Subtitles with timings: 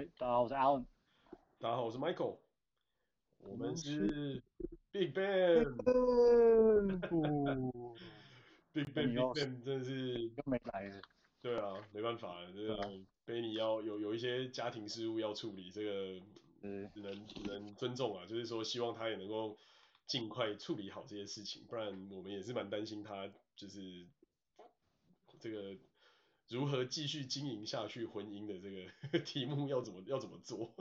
[0.00, 0.86] 哎，大家好，我是 Alan。
[1.58, 2.38] 大家好，我是 Michael。
[3.36, 4.42] 我们是
[4.90, 5.76] Big Bang。
[8.72, 10.90] Big Bang，Big Bang，真的是又没来。
[11.42, 12.80] 对啊，没办法，这个
[13.26, 16.18] Benny 要有有一些家庭事务要处理，这个
[16.62, 19.58] 只能只能尊重啊，就是说希望他也能够
[20.06, 24.06] 尽快处理好这些事情，不然我们也是蛮担心他就是
[25.38, 25.76] 这个。
[26.50, 28.70] 如何继续经营下去婚姻的这
[29.12, 30.74] 个 题目要怎么要怎么做？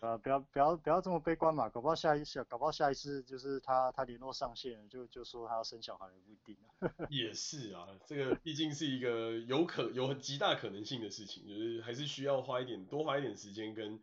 [0.00, 6.92] 呃， 不要不要不要这么悲观嘛，搞不好下一次搞不好下一次就是他他联络上线就就说他要生小孩也不一定啊。
[7.08, 13.98] 也是啊，这个毕竟是一个有可有极大可能性的事情，就是还是需要花一点多花一点时间跟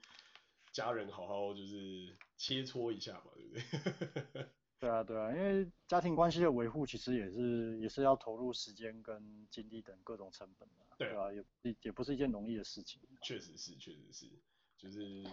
[0.71, 3.53] 家人好好就是切磋一下嘛，对不
[4.33, 4.47] 对？
[4.81, 12.99] 对啊，对啊，因为家庭关系的维护其实也是也是要投入时间跟精力等各种成本的，对啊，对啊，也也不是一件容易的事情。
[13.21, 14.25] 确实是，确实是，
[14.79, 15.23] 就是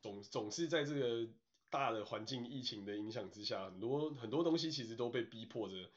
[0.00, 1.28] 总总是在这个
[1.68, 5.90] 大的环境疫情的影响之下，很多很多东西其实都被逼迫着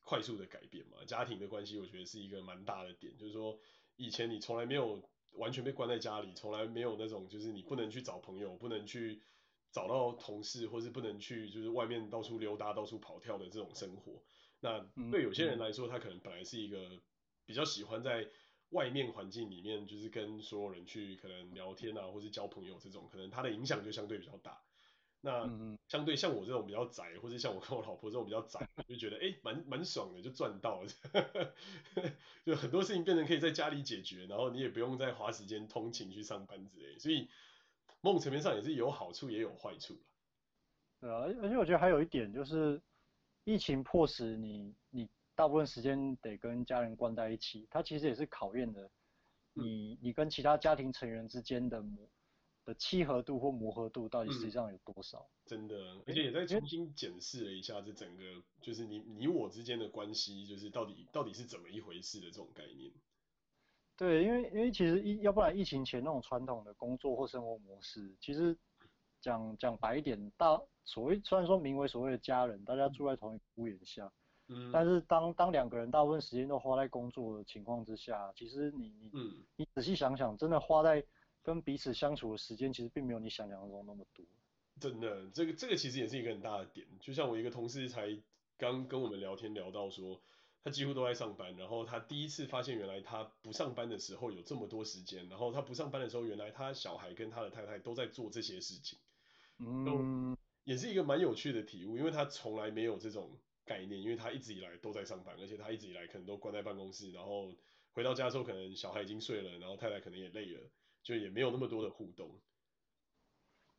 [0.00, 1.04] 快速的改变嘛。
[1.06, 3.58] 家庭的关系，我觉得是一个蛮大的点，就是说
[3.96, 9.20] 以前你从来没有完全被关在家里，从来没有那种就是你不能去找朋友，不能去。
[9.72, 14.22] 找到同事，或是不能去，就是外面到处溜达、到处跑跳的这种生活。
[14.60, 14.78] 那
[15.10, 17.00] 对有些人来说，他可能本来是一个
[17.46, 18.28] 比较喜欢在
[18.68, 24.62] 外面环境里面，就是跟所有人去可能聊天啊，或是交朋友这种，可能他的影响就相对比较大。
[25.22, 25.48] 那
[25.88, 31.54] 相对像我这种比较宅，或者像我跟我老婆这种比较宅，就觉得哎，蛮蛮爽的，就赚到了，
[32.44, 37.28] 就很多事情变成可以在家里解决，然后你也不用再花时间通勤去上班之类，所以。
[38.02, 39.96] 某种层面上也是有好处也有坏处。
[41.00, 42.80] 对啊，而且我觉得还有一点就是，
[43.44, 48.90] 疫情迫使你你大部分时间得跟家人关在一起，它其实也是考验的
[49.54, 52.08] 你你跟其他家庭成员之间的磨
[52.64, 55.18] 的契合度或磨合度到底实际上有多少。
[55.18, 58.22] 嗯，真的，而且也在重新检视了一下这整个
[58.60, 62.92] 就是你你我之间的关系，就是到底到底是怎么一回事的这种概念。
[63.96, 68.56] 对，因为因为其实疫，要不然疫情前那种传统的工作或生活模式，其实
[69.20, 74.10] 讲讲白一点，大所谓虽然说名为所谓的家人，大家住在同一屋檐下，
[74.48, 81.04] 嗯，但是当当两个人大部分时间都花在工作的情况之下，其实你你、嗯、你仔细想想，真的花在
[81.42, 84.24] 跟彼此相处的时间，其实并没有你想象中那么多。
[84.80, 88.08] 真的，这个这个其实也是一个很大的点，就像我一个同事才
[88.56, 90.20] 刚跟我们聊天聊到说。
[90.64, 98.96] 他几乎都在上班，然后他第一次发现原来他不上班的时候有这么多时间，然后他不上班的时候，原来他小孩跟他的太太都在做这些事情，
[99.58, 107.52] 嗯，也是一个蛮有趣的体悟，因为他从来没有这种概念，因为他一直以来都在上班，而且他一直以来可能都关在办公室，然后
[107.90, 110.60] 回到家之后可能小孩已经睡了，然后太太可能也累了，
[111.02, 112.30] 就也没有那么多的互动。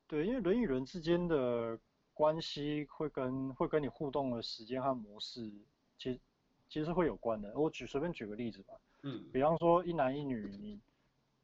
[0.08, 1.80] 对，因为人与人之间的
[2.14, 5.50] 关系会跟会跟你互动的时间和模式，
[5.98, 6.20] 其实。
[6.74, 8.74] 其实是会有关的，我举随便举个例子吧，
[9.04, 10.82] 嗯，比方说一男一女，你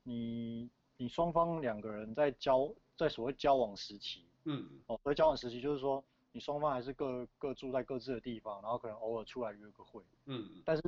[0.01, 2.67] 你你双方两个人在交
[2.97, 10.81] 在所谓交往时期，嗯，哦，所谓交往时期就是说你双方还是各各住在各自的地方，然后可能偶尔出来约个会，嗯，但是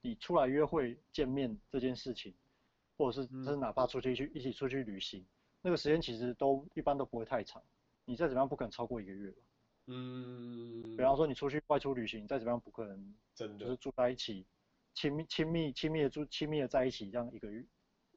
[0.00, 2.32] 你出来约会见面这件事情，
[2.96, 5.26] 或者是甚至哪怕出去去一起出去旅行，
[5.60, 7.60] 那个时间其实都一般都不会太长，
[8.04, 9.42] 你再怎么样不可能超过一个月吧。
[9.86, 14.46] 嗯，比方说你出去外出旅行，再怎么样不可能，真的就是住在一起，
[14.94, 17.64] 亲密亲密亲密的住亲密的在一起，这样一个月，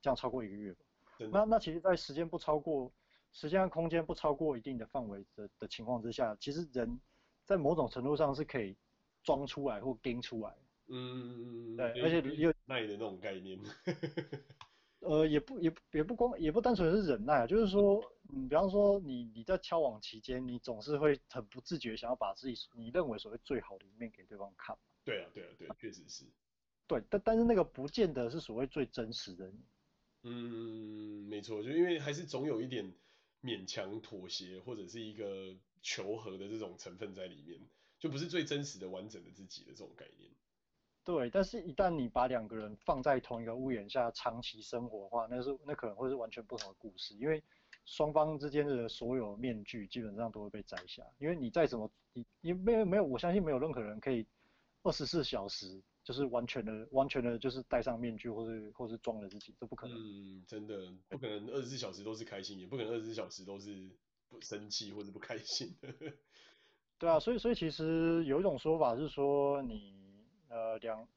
[0.01, 0.85] 这样超过一个月吧。
[1.31, 2.91] 那那其实，在时间不超过
[3.31, 6.99] 时间和空间不超过一定的范围的的情况之下，其实人
[7.45, 8.75] 在某种程度上是可以
[9.23, 10.55] 装出来或跟出来。
[10.87, 13.59] 嗯，对，而且有耐的那种概念。
[15.05, 24.75] 呃，也不也也不光也不单纯是忍耐啊，就是说，嗯，比方说你你在交往期间，你总是会很不自觉想要把自己你认为所谓最好的一面给对方看。
[25.03, 26.25] 对啊，对啊，对，确实是。
[26.87, 29.59] 对，但但是那个不见得是所谓最真实的你。
[30.23, 32.93] 嗯，没错，就因为还是总有一点
[33.43, 37.59] 勉强妥协或者是一个求和的这种成分在里面，
[37.99, 40.31] 就不是最真实的完整的自己的这种概念。
[41.05, 47.43] 对，但是一旦你把两个人放在同一个屋檐下长期生活的话，那是那可能会是完全不同的故事，因为
[47.85, 54.25] 双方之间的所有面具基本上都会被摘下，因为你再怎么你你没有没有，我相信没有任何人可以
[54.81, 59.95] 二十四小时就是完全的完全的就是戴上面具或是或是装了自己，这不可能。
[59.95, 63.91] 嗯，真的不可能二十四小时都是开心，也不可能二十四小时都是
[64.27, 65.93] 不生气或者不开心的。
[66.97, 70.03] 对啊，所以所以其实有一种说法是说你。
[70.49, 71.07] 呃，两，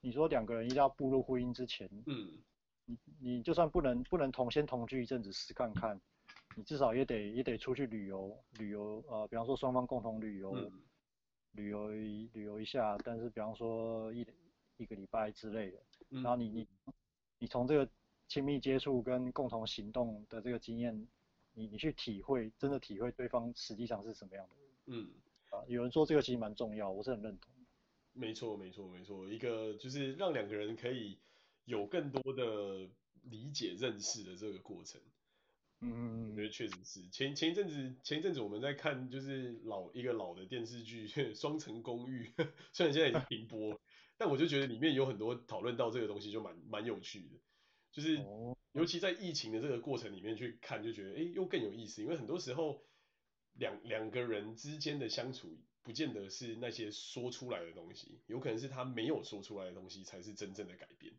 [0.00, 2.32] 你说两个人一定要步入婚姻之前，嗯，
[2.84, 6.00] 你你就算不能不能同先同居一阵子试看看，
[6.56, 10.72] 你至少也得也得出去旅游旅游呃，比方说双方共同旅游、嗯、
[11.52, 14.26] 旅游旅游一下，但是比方说一
[14.76, 15.78] 一个礼拜之类的，
[16.10, 16.68] 然后你你
[17.38, 17.88] 你从这个
[18.28, 20.94] 亲密接触跟共同行动的这个经验，
[21.52, 25.10] 你你去体会真的体会对方实际上是什么样的人，嗯。
[25.50, 27.52] 啊，有人说这个其实蛮重要，我是很认同。
[28.16, 31.18] 没错没错没错，一个就是让两个人可以
[31.64, 32.88] 有更多的
[33.22, 35.00] 理解认识的这个过程。
[35.80, 37.06] 嗯，我觉得确实是。
[37.10, 41.06] 前前一阵子前一阵子我们在看就是老一个老的电视剧
[41.38, 42.32] 《双层公寓》，
[42.72, 43.78] 虽然现在已经停播，
[44.16, 47.36] 但我就觉得里面有很多讨论到这个东西就蛮蛮有趣的，
[47.92, 48.24] 就是
[48.72, 52.82] 尤其在疫情的这个过程里面去看，就觉得哎又更有意思，因为很多时候
[53.52, 55.58] 两两个人之间的相处。
[55.86, 61.14] 不见得是那些说出来的东西，有可能是他没有说出来的东西才是真正的改变。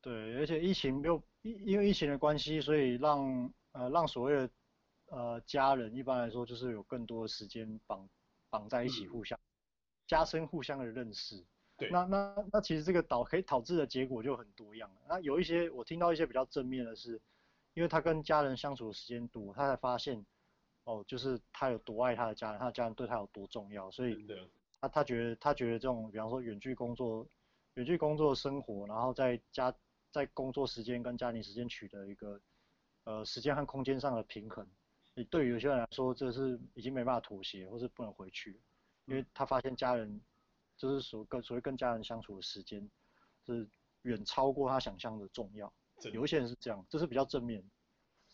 [0.00, 4.50] 对，而且疫情又因因为疫情的关系，所以让呃让所谓的
[5.08, 8.08] 呃家人一般来说就是有更多的时间绑
[8.48, 9.44] 绑在一起，互相、嗯、
[10.06, 11.44] 加深互相的认识。
[11.76, 14.90] 对，那那那其实这个导可以导致的结果就很多样。
[15.06, 17.20] 那有一些我听到一些比较正面的是，
[17.74, 20.24] 因为他跟家人相处的时间多，他才发现。
[20.84, 24.26] 哦，就是他有多爱他的家人，他的家人对他有多重要，所以
[24.80, 27.26] 他他觉得他觉得这种，比方说远距工作、
[27.74, 29.72] 远距工作生活，然后在家
[30.10, 32.40] 在工作时间跟家庭时间取得一个
[33.04, 34.66] 呃时间和空间上的平衡，
[35.14, 38.58] 你对于有些人来说，这是已经没办法妥协，或是不能回去，
[39.04, 40.20] 因为他发现家人
[40.78, 42.90] 就是所跟所谓跟家人相处的时间
[43.44, 43.68] 是
[44.02, 45.70] 远超过他想象的重要，
[46.10, 47.62] 有一些人是这样，这是比较正面，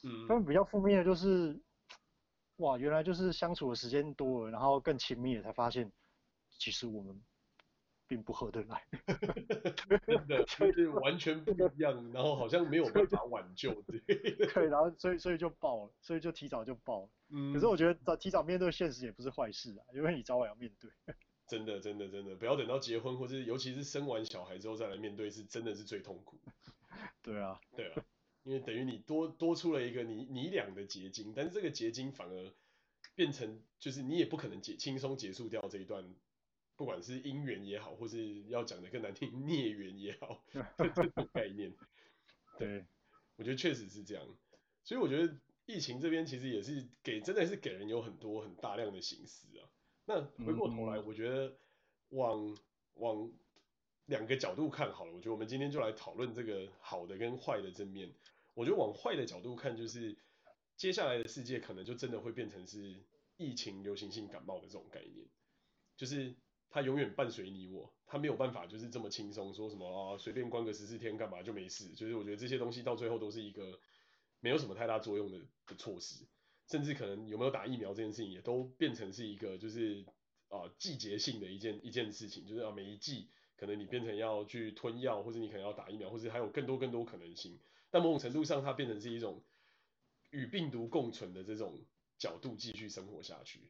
[0.05, 1.61] 嗯，他们比较负面的就是。
[2.57, 5.93] 哇，原来就是相处的时间多了，然后更亲密了，才发现
[6.59, 7.23] 其实我们
[8.07, 8.83] 并不合得来。
[10.07, 13.75] 真的，就是完全不一样，然后好像没有办法挽救。
[14.55, 17.11] 对，然后所以所以就爆了，所以就提早就爆了。
[17.29, 17.53] 嗯。
[17.53, 20.91] 可是我觉得早提早面对现实也不是坏事啊，因为你早晚要面对。
[21.47, 26.41] 真的真的真的，不要等到结婚或是尤其是生完小孩之后再来面对，是真的是最痛苦。
[27.23, 27.61] 对啊。
[27.77, 28.03] 对啊。
[28.47, 32.55] 因为等于你多多出了一个你你俩的结晶，但是这个结晶反而
[33.17, 36.15] 变成就是你也不可能结轻松结束掉这一段，
[36.77, 40.45] 不管是姻缘也好，或是要讲的更难听孽缘也好，
[40.79, 41.75] 这种概念。
[42.57, 42.87] 对，
[43.35, 44.25] 我觉得确实是这样。
[44.85, 49.67] 所以我觉得疫情这边其实也是给真的是给人有很多很大量的省思啊。
[50.05, 51.59] 那回过头来，我觉得
[52.11, 52.57] 往
[52.95, 53.29] 往
[54.05, 58.09] 两个角度看好了，我觉得我们今天就来讨论这个好的跟坏的正面。
[58.57, 60.17] 我觉得往坏的角度看，就是
[60.79, 63.05] 接下来的世界可能就真的会变成是
[63.37, 65.29] 疫情流行性感冒的这种概念，
[65.95, 66.35] 就是
[66.71, 73.79] 它永远伴随你我，它没有办法就是这么轻松说什么啊随便关个十四天干嘛就没事，就是我觉得这些东西到最后都是一个
[74.41, 76.25] 没有什么太大作用的的措施，
[76.67, 80.03] 甚至可能有没有打疫苗这件事情也都变成是一个就是
[80.49, 83.29] 啊季节性的一件一件事情，就是啊每一季
[83.59, 87.61] 可能你变成要去吞药，或者你可能要打疫苗，或者还有更多更多可能性。
[87.97, 89.41] 在某种程度上，它变成是一种
[90.31, 91.79] 与病毒共存的这种
[92.19, 93.61] 角度继续生活下去。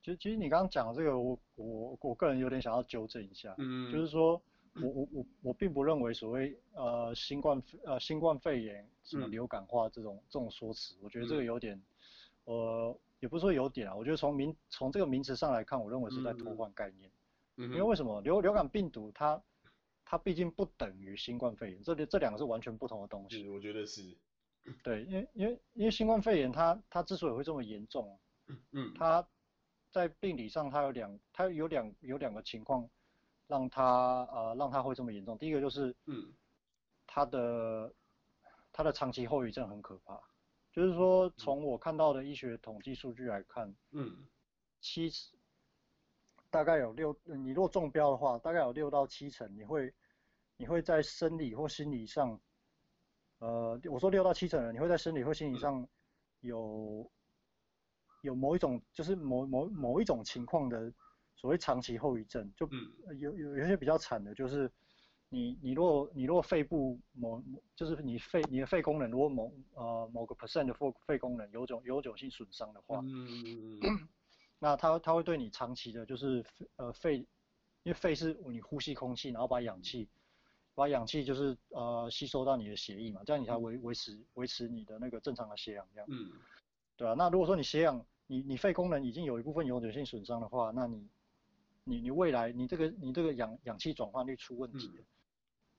[0.00, 4.40] 其实，其实你刚刚讲的这个，我我我个人有点想要纠正一下，嗯， 就是说
[4.74, 11.82] 我我我我并不认为所谓呃新冠呃新冠肺炎什么流感化这种、嗯、这种说辞，我觉得这个有点，
[12.44, 17.10] 呃，也不是说有点啊，我觉得从名从这个名词上来看，我认为是在偷换概念，
[17.56, 18.20] 嗯，因为为什么？
[18.20, 19.42] 流流感病毒它
[20.08, 23.46] 它毕竟不等于新冠肺炎，这里这两个是完全不同的东西。
[23.48, 24.16] 我觉得是。
[24.82, 28.18] 对，因为因为因为新冠肺炎它它之所以会这么严重，
[28.70, 29.26] 嗯，它
[29.90, 32.88] 在病理上它有两它有两有两个情况
[33.46, 35.36] 让它呃让它会这么严重。
[35.36, 36.32] 第一个就是，嗯，
[37.06, 37.94] 它的
[38.72, 40.20] 它的长期后遗症很可怕，
[40.72, 44.26] 就是说从我看到的医学统计数据来看，嗯，
[44.80, 45.35] 七十。
[46.50, 49.92] 大概有六，你若中标的话，大概有六到七成，你会，
[50.56, 52.40] 你会在生理或心理上，
[53.38, 55.86] 呃，我说六到七成人，你会在生理或心理上
[56.40, 57.10] 有，
[58.22, 60.92] 有某一种，就是某某某一种情况的
[61.34, 62.68] 所谓长期后遗症，就
[63.18, 64.70] 有有有些比较惨的，就是
[65.28, 67.42] 你你若你若肺部某，
[67.74, 73.80] 就是你肺你的肺功能如果某呃某个 percent 的肺肺功能有种永久性损伤的话，嗯
[74.58, 76.44] 那它它会对你长期的，就是
[76.76, 80.08] 呃肺，因为肺是你呼吸空气，然后把氧气，
[80.74, 86.06] 把氧气就是呃吸收到你的血液嘛，这样你才维维持维持你的那个正常的血氧量。
[86.10, 86.32] 嗯。
[86.96, 91.06] 对啊，那如果说你血氧，你你肺功能已经有一部分永久性损伤的话，那你
[91.84, 95.04] 你你未来你这个你这个氧氧气转换率出问题了，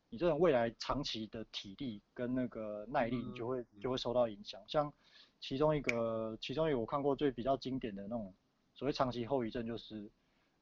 [0.09, 4.61] 你这种未来长期的体力跟那个耐力，你就会就会受到影响。
[4.67, 4.93] 像
[5.39, 8.31] 其中一个，其中一个我看过最比较经典的那种
[8.77, 10.09] 所谓长期后遗症，就是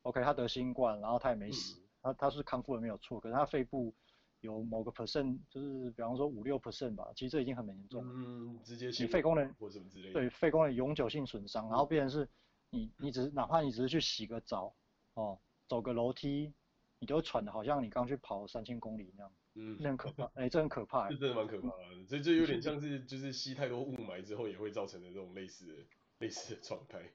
[0.02, 3.94] ，OK，他得新冠，然后他也没死，他他是康复了没有错，可是他肺部
[4.42, 8.12] 有某个 percent，就是比方说五六 percent 吧，其实这已经很严重了。
[8.16, 10.14] 嗯，直接你肺功能或什么之类的。
[10.14, 12.28] 对，肺功能永久性损伤，然后变成是
[12.72, 14.74] 你你只是哪怕你只是去洗个澡，
[15.14, 16.52] 哦，走个楼梯。
[16.98, 25.74] 你都喘的，好像你刚去跑三千公里那样，嗯，这很可怕， 哎、欸，这很可怕，这真的蛮可怕的，这这有点 像是就是吸太多雾霾之后也会造成的这种类似的
[26.20, 27.12] 类似的状态。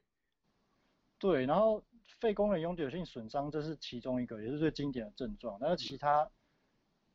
[1.20, 1.80] 对，然后
[2.18, 5.56] 肺功能永久性损伤这是其中一个，也是最经典的症状。
[5.60, 6.28] 那其他，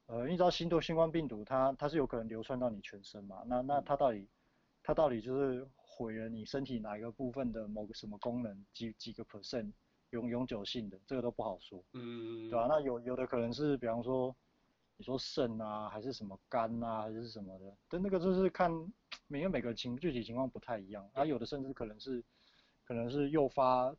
[0.06, 3.44] 嗯、呃，你知道新多新冠病毒它它是有可能流窜到你全身嘛？
[3.48, 4.26] 那那它到底
[4.82, 9.74] 它到底就是毁了你身体哪一个部分的某个什么功能几几个 percent？
[10.12, 12.68] 永永久性的这个都不好说，嗯，对吧、啊？
[12.70, 14.34] 那有有的可能是，比方说，
[14.96, 18.72] 你说肾啊，还是什么肝啊，还是什么的，但那个就是看
[19.28, 22.24] 每个每个情具体情况不太一样，啊，有的甚至可能是，
[22.86, 23.94] 可能是诱发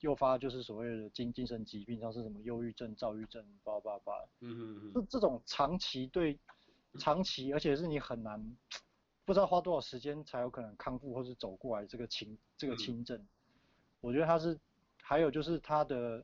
[0.00, 6.38] 诱发就是所谓的精精神疾病，像是什么忧郁症、躁郁症，叭叭叭，嗯嗯嗯，这这种长期对
[6.98, 8.56] 长期，而且是你很难
[9.24, 13.28] 不知道花多少时间才有可能康复或是走过来这个轻这个轻症，嗯、
[14.00, 14.58] 我觉得它是。
[15.00, 16.22] 还有就是它的，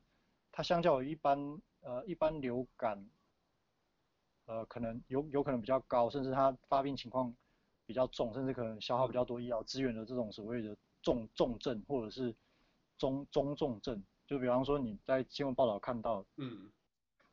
[0.51, 3.03] 它相较于一般呃一般流感，
[4.45, 7.35] 呃可能有有可能比较高，甚至它发病情况
[7.87, 12.35] 比较重，甚至可能消耗比较多医疗资源的这种所谓的重重症或者是
[12.97, 16.69] 中中重症，就比方说你在新闻报道看到，嗯，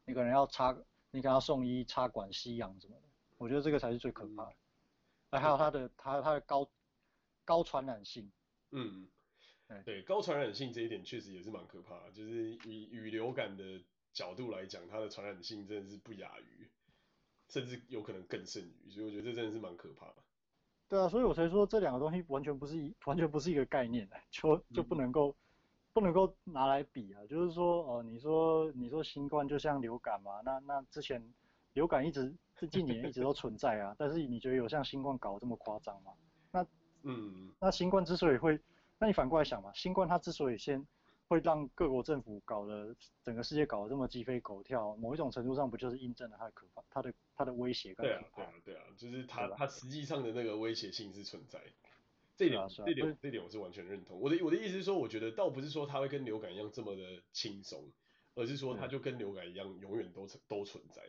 [0.04, 0.72] 你可能要插，
[1.10, 4.54] 你可能要送医插管吸氧什么的，我觉得这个才是最可怕的。
[5.30, 6.70] 哎、嗯，还有它的它它的高
[7.44, 8.30] 高传染性，
[8.70, 9.08] 嗯。
[9.86, 16.68] 对，高传染性这一点确实也是蛮可怕的，就是以与流感的角度来讲，它的传染性真的是不亚于，
[17.48, 20.16] 甚至有可能更胜于，所以我觉得这真的是蛮可怕的。
[20.92, 25.34] 对啊，所以我才说这两个东西完全不是一完全不是一个概念，就就不能够、嗯、
[25.94, 31.26] 不能够拿来比啊，就是说哦、呃，你说你说新冠就像流感嘛，那那之前
[31.72, 32.30] 流感一直
[32.60, 36.12] 是近年一直都存在啊，但是你觉得有像新冠搞这么夸张吗？
[36.50, 36.66] 那
[37.04, 38.60] 嗯，那新冠之所以会
[38.98, 40.86] 那你反过来想嘛，新冠它之所以先
[41.32, 47.94] 会让各国政府搞得整个世界搞得这么鸡飞狗跳，某一种程度上不就是印证了它的可怕，它的它的威胁？
[47.94, 51.58] 对啊，对啊，对啊，就是它它实际上的那个威胁性是存在，
[52.36, 54.20] 这点这点这点我是完全认同。
[54.20, 57.90] 我的我的意思是说，我觉得倒不是说它会跟流感一样这么的轻松，
[58.34, 61.00] 而是说它就跟流感一样，永远都存都存在，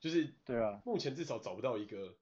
[0.00, 2.16] 就是对啊，目前至少找不到一个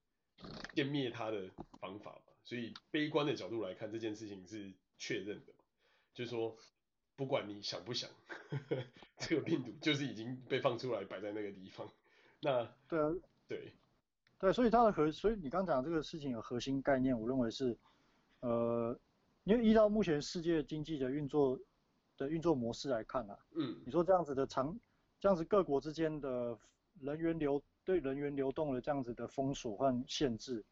[0.74, 1.48] 歼灭它的
[1.80, 4.74] 方法嘛，所以悲观的角度来看，这件事情是。
[5.00, 5.54] 确认的，
[6.12, 6.56] 就是说，
[7.18, 8.76] 不管你想不想，呵呵，
[9.18, 11.84] 这个病毒就是已经被放出来摆在那个地方。
[12.40, 13.12] 那对啊，
[13.48, 13.72] 对，
[14.38, 17.76] 对，所以它的核，所以你刚讲这个事情的核心概念，我认为是，
[18.38, 18.96] 呃，
[19.42, 21.58] 因为依照目前世界经济的运作
[22.16, 24.78] 的运作模式来看啊，嗯，你说这样子的长，
[25.18, 26.56] 这样子各国之间的
[27.00, 30.64] 人员流对人员流动的这样子的封锁和限制，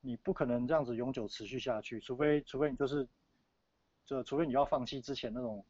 [0.00, 3.08] 你不可能这样子永久持续下去，除非除非你就是。
[4.04, 5.64] 就除非你要放弃之前那种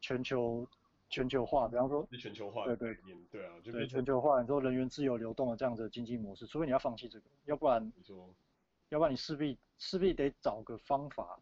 [0.00, 0.66] 全球
[1.08, 2.96] 全球化，比方说全球化，对对
[3.30, 7.92] 对啊，就对全球化，你说人员自由流动的这样子的经济模式，除非你要放弃这个，要不然，
[8.88, 11.38] 要不然你势必势必得找个方法，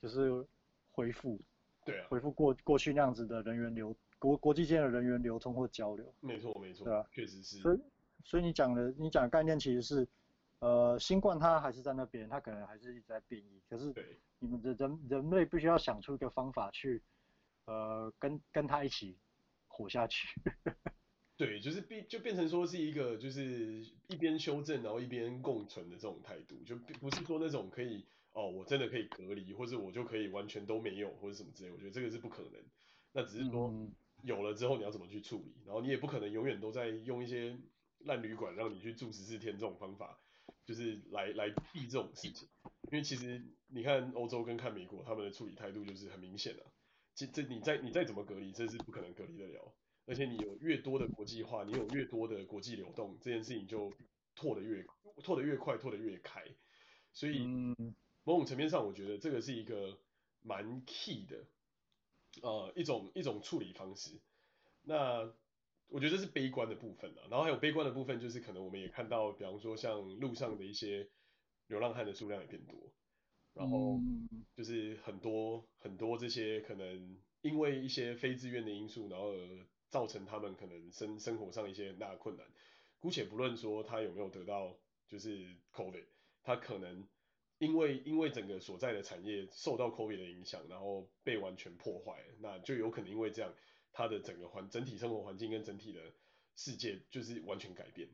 [0.00, 0.46] 就是
[0.92, 1.38] 恢复，
[1.84, 7.80] 对啊，恢复过过去那样子的人员流国国际间的人员流通或交流，没错没错，对啊，确实是，所以
[8.24, 10.06] 所以你讲的你讲的概念其实是。
[10.64, 13.60] 呃，新冠它还是在那边，它可能还是一直在变异。
[13.68, 13.92] 可是，
[14.38, 17.02] 你们的人人类必须要想出一个方法去，
[17.66, 19.18] 呃，跟跟它一起
[19.68, 20.26] 活下去。
[21.36, 31.70] 对，就是变就变成说是一个就是一边修正然后一边共存的这种态度，就不是说那种可以哦，我真的可以隔离，或者我就可以完全都没有或者什么之类。
[31.72, 32.52] 我觉得这个是不可能。
[33.12, 33.70] 那只是说
[34.22, 37.54] 有了之后你要怎么去处理，然后你也不可能永远都在用一些
[37.98, 40.18] 烂旅馆让你去住十四天这种方法。
[40.64, 42.48] 就是来来避这种事情，
[42.90, 46.64] 因为其实你看欧洲跟看美国，他们的处理态度就是很明显的。
[47.14, 49.74] 这这你再你再怎么隔离，这是不可能隔离得了。
[50.06, 53.92] 而且你有越多的国际化，你有越多的国际流动，这件事情就
[54.34, 54.84] 拓得越
[55.22, 56.42] 拓得越快，拓得越开。
[57.12, 57.46] 所以
[58.24, 59.98] 某种层面上，我觉得这个是一个
[60.40, 61.46] 蛮 key 的，
[62.42, 64.20] 呃，一种一种处理方式。
[64.82, 65.34] 那。
[65.94, 71.08] 我觉得这是悲观的部分啊，然后还有悲观的部分就是可能我们也看到，比方说像路上的一些
[71.68, 72.92] 流浪汉的数量也变多，
[73.52, 74.00] 然后
[74.56, 79.34] 就是很多很多这些可能因为一些非自愿的因素，然后
[79.88, 82.44] 造成他们可能生生活上一些很大的困难，
[82.98, 86.06] 姑且不论说他有没有得到就是 COVID，
[86.42, 87.06] 他可能
[87.58, 93.54] 因为因为整个所在的产业受到 COVID 的影响，然后被完全破坏，那就有可能因为这样，
[93.94, 96.12] 他的整个环整体生活环境跟整体的
[96.56, 98.10] 世界就是完全改变。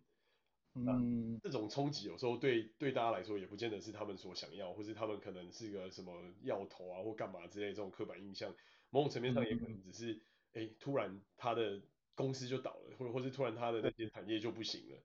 [0.75, 8.55] 嗯，这种冲击有时候对对大家来说也不见得是他们所想要，或是他们可能是个什么要头啊或干嘛之类这种刻板印象，
[8.91, 10.15] 某种层面上也可能只是，
[10.53, 11.83] 哎、欸，突然他的
[12.15, 15.03] 公司就倒了，或者或是突然他的那些产业就不行了，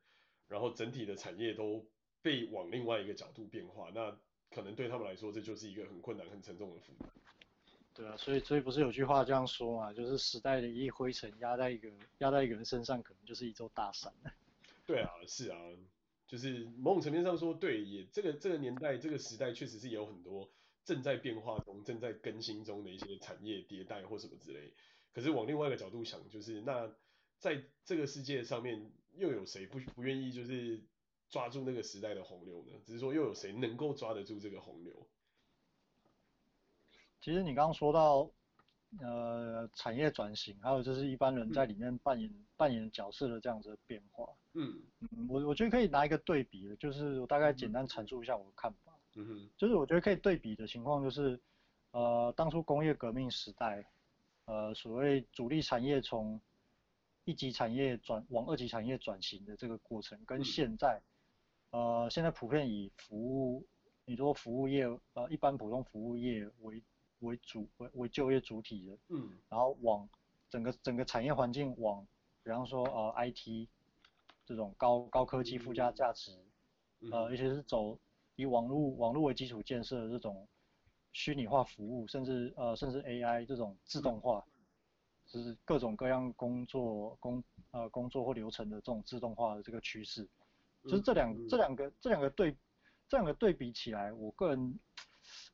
[0.47, 1.83] 然后整体的产业都
[2.21, 4.15] 被往另外一个角度变化，那
[4.51, 7.09] 可能对他们来说这就是一个很困难很沉重的负担。
[7.95, 14.13] 对啊，所以所以不是有句话这样说嘛，就是时代的一粒灰尘压在一个压在一个人身上，可能就是一座大山。
[14.85, 15.57] 对啊，是啊，
[16.27, 20.51] 就是某种层面上说，对，也这个这个年代这个时代确实是有很多
[20.83, 24.73] 正在变化中、正在更新中的一些产业迭代或什么之类。
[25.13, 26.93] 可是往另外一个角度想，就是那
[27.39, 30.83] 在这个世界上面，又有谁不不愿意就是
[31.29, 32.73] 抓住那个时代的洪流呢？
[32.85, 35.07] 只是说又有谁能够抓得住这个洪流？
[37.25, 38.29] 其实你刚刚说到。
[39.01, 44.25] 呃，产业转型，还有就是一般人在里面扮演、嗯、扮演角色的这样子的变化。
[44.53, 48.93] 嗯嗯，我我觉得可以拿一个对比的，就是我大概简单阐述一下我的看法。
[49.15, 51.37] 嗯哼，就是我觉得可以对比的情况就是，
[51.91, 53.85] 呃，当初工业革命时代，
[54.45, 56.39] 呃，所谓主力产业从
[57.25, 61.01] 一级产业转往二级产业转型的这个过程，跟现在，
[61.71, 63.65] 嗯、呃，现在普遍以服务，
[64.05, 66.81] 你说服务业，呃，一般普通服务业为。
[67.19, 70.07] 为主为为就业主体的，嗯，然后往
[70.49, 72.05] 整个整个产业环境往，
[72.43, 73.67] 比方说呃 IT
[74.45, 76.31] 这种高高科技附加价值，
[76.99, 77.97] 嗯、呃，尤其是走
[78.35, 80.47] 以网络网络为基础建设的这种
[81.13, 84.61] 虚拟化服务，甚至呃甚至 AI 这种自动化，嗯、
[85.25, 90.27] 就是各种各样工作工呃工作或流程的这种自动化的这个趋势，
[90.83, 92.51] 就是这两、嗯、这两个这两个对
[93.07, 94.79] 这两个对比起来，我个人。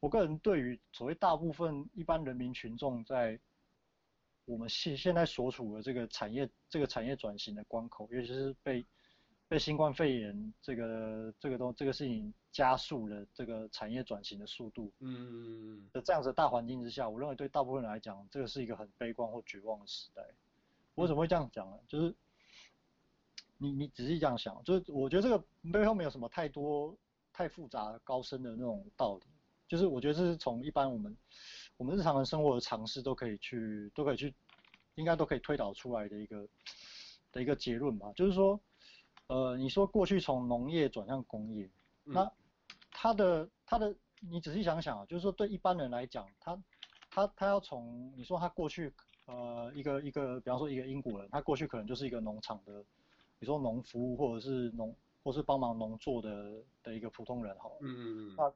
[0.02, 3.40] 我个人对于所谓大部分一般人民群众在
[4.46, 8.84] 我们现现在所处的这个产业这个产业转型的关口，尤其是被
[9.48, 20.24] 被新冠肺炎这个这个东这个事情加速了这个产业转型的速度，嗯，的这样子的大环境之下，我认为对大部分人来讲，这个是一个很悲观或绝望的时代。
[20.96, 21.78] 我怎么会这样讲呢？
[21.88, 22.14] 就是
[23.60, 26.98] 你你仔细这样想，就是我觉得这个背后没有什么太多
[27.32, 29.28] 太复杂高深的那种道理。
[29.72, 31.18] 就是我觉得这是从一般我们
[31.78, 34.36] 我们日常的生活的常识都可以去都可以去，
[34.96, 36.46] 应该都可以推导出来的一个
[37.32, 38.12] 的一个结论吧。
[38.14, 38.60] 就是说，
[39.28, 41.72] 呃，你说过去从农业转向工业，
[42.14, 42.30] 那
[42.92, 46.62] 它的它的你仔细想想啊，就是说对一般人来讲，他
[47.10, 48.92] 他他要从你说他过去
[49.28, 52.84] 呃一个一个，比方说一个英国人，他过去可能就是一个农场的，
[53.40, 58.54] 你说农夫或者是农或是帮忙农作的的一个普通人好了，嗯嗯嗯，那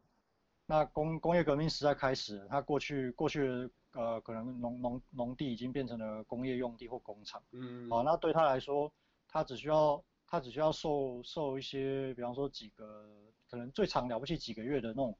[0.85, 8.91] 工工业革命时代开始了，它过去过去呃可能农农农地已经变成了工业用地或工厂，嗯，好，那对他来说，
[9.27, 13.05] 他只需要他只需要受受一些，比方说几个
[13.49, 15.15] 可能最长了不起几个月的那种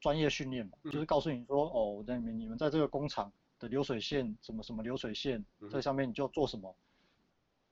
[0.00, 6.74] 专业训练嘛，就是告诉你说，哦，在你们在这个工厂的流水线什么什么流水线，在上面你就做什么，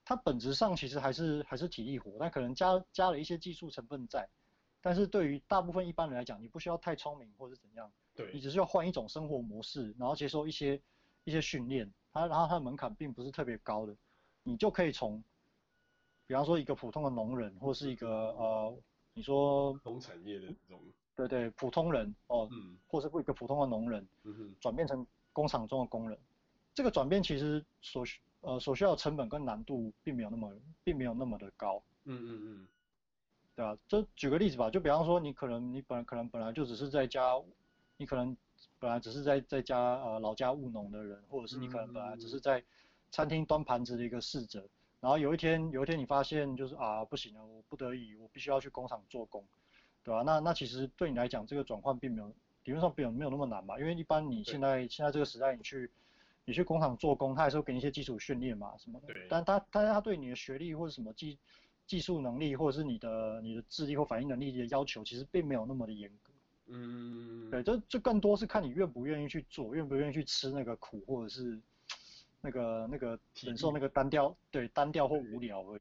[0.05, 4.29] 它本质上其实还是还是体力活，但可能加加了一些技术成分在。
[4.81, 10.81] 但是对于大部分一般人来讲，你不需要太聪明或是怎样，对，你只需要换一种生活模式，然后接受一些
[11.25, 13.97] 一些训练，它然后它的门槛并不是特别高的，
[14.45, 15.23] 你就可以从，
[16.27, 18.79] 比方说一个普通的农人，或是一个呃，
[19.13, 20.81] 你说农产业的这种，
[21.17, 26.17] 对对，普通人哦，嗯，或是不一个普通的农人，嗯哼，转变成工厂中的工人，
[26.75, 30.53] 这个转变其实所需呃所需要的成本跟难度并没有那么
[30.85, 32.69] 并没有那么的高，嗯嗯嗯。
[33.57, 37.33] 对啊，就举个例子吧，就比方说你可能你本来可能本来就只是在家，
[37.97, 38.37] 你可能
[38.79, 42.63] 本来只是在在家呃老家务农的人，或者是你可能本来只是在
[43.11, 44.63] 餐厅端盘子的一个侍者，
[45.01, 49.43] 然后有一天有一天你发现就是啊不行了，我不得已我必须要去工厂做工，
[50.05, 50.23] 对吧？
[50.23, 52.29] 那那其实对你来讲这个转换并没有
[52.65, 55.91] 理论上并没有那么难嘛，因为一般你现在现在这个时代你去
[56.45, 61.39] 你去工厂做工，他还是会给你一些基础训练嘛什么的，但他但是他对你的学历或者什么技
[61.87, 66.33] 技术能力或者是你的你的智力或反应能力的要求，其实并没有那么的严格。
[66.69, 71.61] 嗯，对，这这更多是看你愿不愿意去做，愿不愿意去吃那个苦，或者是
[72.41, 75.81] 那个那个忍受那个单调，对，单调或无聊而已。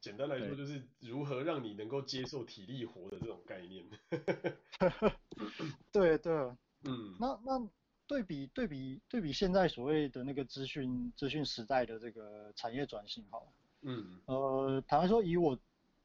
[0.00, 3.84] 简单来说，就是如何让你能够接受体力活的这种概念。
[5.90, 6.32] 对对，
[6.84, 7.68] 嗯，那那
[8.06, 13.46] 对比对比对比现在所谓的那个资讯资讯时代的这个产业转型，好了。
[13.84, 15.58] 嗯，呃，坦白说，以我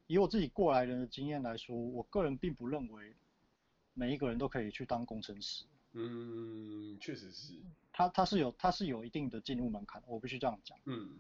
[0.08, 3.13] 以我自己过来人的经验来说，我个人并不认为
[3.94, 5.65] 每一个人都可以去当工程师。
[5.94, 7.54] 嗯，确实是。
[7.92, 10.78] 他他是有他是有一定的进入门槛，我必须这样讲。
[10.86, 11.18] 嗯，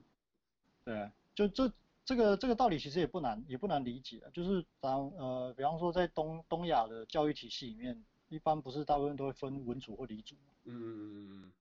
[0.83, 1.71] 对，就这
[2.05, 10.53] 这个这个道理其实也不难也不难理解，就是当呃，比方说在东东亚的教育体系里面，一般不是大部分都会分文组或理组吗？
[10.65, 11.51] 嗯嗯嗯。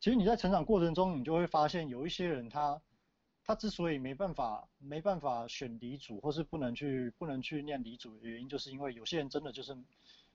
[0.00, 2.80] 其实你在成长过程中，你就会发现有一些人他
[3.46, 9.76] 他之所以没办法没办法选理组，或是不能去不能去念理组的原因，就是因为有些人真的就是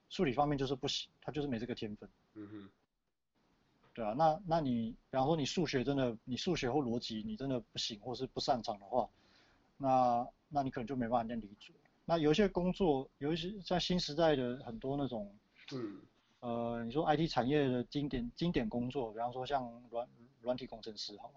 [0.08, 2.08] 数理方面就是不行，他就是没这个天分。
[2.34, 2.70] 嗯哼。
[3.94, 9.06] 对啊，那那你比方说你数学真的你数学或逻辑你真的不行，或是不擅长的话，
[9.76, 11.74] 那那你可能就没办法念理组。
[12.06, 15.36] 那有一些工作，有一些在新时代的很多那种，
[15.72, 16.00] 嗯。
[16.40, 20.08] 呃，你说 IT 产业的经典经典工作，比方说像软
[20.40, 21.34] 软体工程师，好了，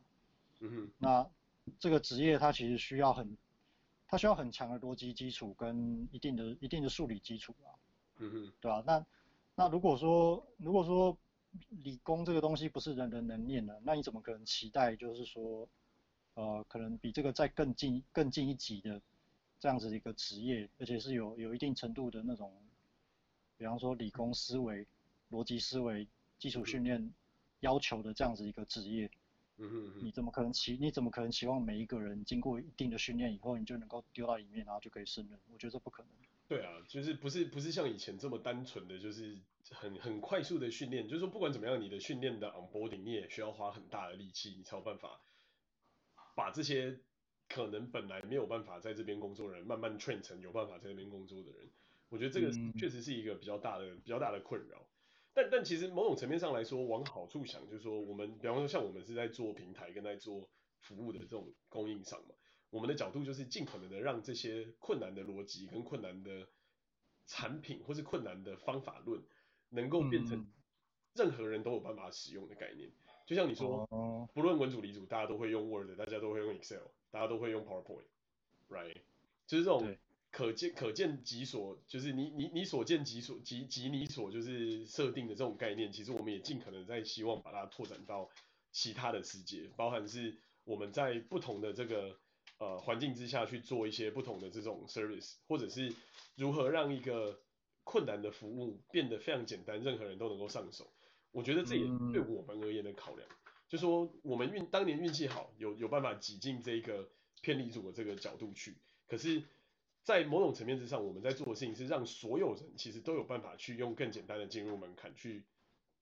[0.62, 1.30] 嗯哼，那
[1.80, 3.38] 这个职业它其实需要很，
[4.08, 7.70] 它需要很强的逻辑基础跟一定的一定的数理基础啊，
[8.18, 8.84] 嗯哼，对吧？
[8.86, 9.06] 那
[9.56, 11.18] 那如果说如果说
[11.84, 15.68] 理工这个东西不是人人能念的，那你怎么可能期待就是说，
[16.34, 19.02] 呃，可能比这个再更近更近一级的
[19.60, 22.52] 这样子的一个职业，而且是有有一定程度的那种，
[23.58, 24.86] 比方说理工思维。
[25.32, 27.12] 逻辑思维基础训练
[27.62, 29.10] 要求的这样子一个职业，
[29.58, 35.40] 嗯哼嗯，你怎么可能期你怎么可能期望每一个人经过一定的训练以后，你就能够丢到里面，然后就可以胜任？
[35.52, 36.12] 我觉得这不可能。
[36.48, 39.36] 对啊，就是不是不是像以前这么单纯的，就是
[39.72, 45.20] 很很快速的训练，就是说不管怎么样，你的训练的 onboarding 你也需要花很大的力气，你才有办法
[46.36, 47.00] 把这些
[47.48, 51.68] 可能本来没有办法在这边工作的人，慢慢 train 成有办法在这边工作的人。
[52.10, 54.86] 我觉得这个确实是一个比较大的、嗯、比较大的困扰。
[55.36, 62.34] 但但其实某种层面上来说，往好处想，就是说我们，比方说像我们是在做平台跟在做服务的这种供应商嘛，
[62.70, 66.48] 我们的角度就是尽可能的让这些困难的逻辑跟困难的
[67.28, 69.22] 产品或是困难的方法论，
[69.68, 70.48] 能够变成
[71.14, 72.90] 任何人都有办法使用的概念。
[73.26, 73.86] 就像你说，
[74.34, 79.02] 不论文组理组，大家都会用 Word，大家都会用 Excel，大家都会用 PowerPoint，right？
[79.46, 79.98] 就是这种。
[80.36, 88.30] 可见可见即所，就是你你你所见即所即即你所就是设定的这种概念，其实我们也尽可能在希望把它拓展到
[88.70, 92.20] 其他的世界，包含是我们在不同的这个
[92.58, 95.94] 呃环境之下去做一些不同的这种 service，或者是
[96.36, 97.40] 如何让一个
[97.86, 100.92] 困难的服务变得非常简单，任何人都能够上手。
[101.32, 103.26] 我觉得这也对我们而言的考量，
[103.70, 107.08] 就说我们运当年运气好，有有办法挤进这个
[107.40, 108.76] 偏离组的这个角度去，
[109.08, 109.42] 可是。
[110.06, 115.44] 在某种层面之上，我们在做的事情是让所有人其实都有办法去用更简单的进入门槛去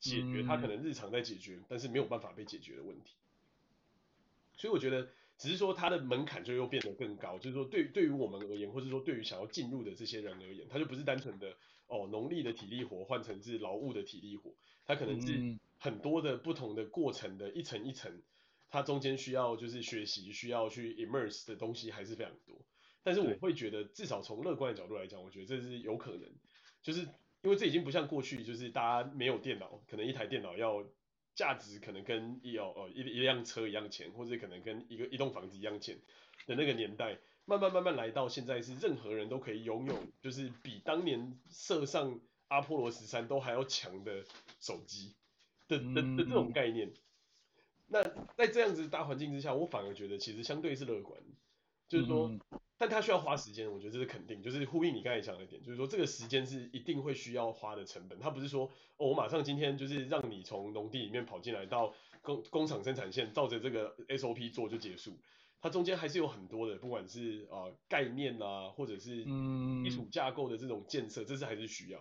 [0.01, 3.15] 解决他可能日常在解决，但是没有办法被解决的问题。
[4.57, 11.55] 所以我觉得，只是说他的门槛就又变得更高，就是说对对于我们而言，或者说对于想要进入的这些人而言，他就不是单纯的
[11.87, 14.53] 哦农历的体力活换成是劳务的体力活，
[14.85, 18.21] 他可能是很多的不同的过程的一层一层，
[18.69, 22.57] 它中间需要就是学习需要去 immerse 的东西还是非常多。
[23.03, 26.21] 但是我会觉得，至少从乐观的角度来讲，我觉得这是有可能，
[26.81, 27.01] 就是
[27.41, 30.85] 因为这已经不像过去，就是大家没有电脑，可能一台电脑要
[31.35, 35.97] 价值可能跟一哦哦一一辆车一样钱，或者可能跟一个一栋房子一样钱
[36.47, 44.23] 的那个年代，慢慢慢慢来到现在是任何人都可以拥有，就是比当年射上阿波罗十三都还要强的
[44.61, 45.13] 手机
[45.67, 46.93] 的的的这种概念。
[47.87, 48.01] 那
[48.37, 51.21] 在这样子大环境之下，我反而觉得其实相对是乐观，
[51.89, 52.31] 就是说。
[52.77, 58.19] 但他需要花时间，我觉得这是肯定，就是呼应你刚才讲的点，就是说这个时间是一定会需要花的成本。
[58.19, 58.65] 他不是说
[58.97, 65.17] 哦，我马上今天就是让你从农地里面跑进来到工工厂生产线，照着这个 SOP 做就结束。
[65.61, 69.23] 它中间还是有很多的，不管是啊、呃、概念啊，或者是
[69.83, 71.99] 基础架构的这种建设，这是还是需要。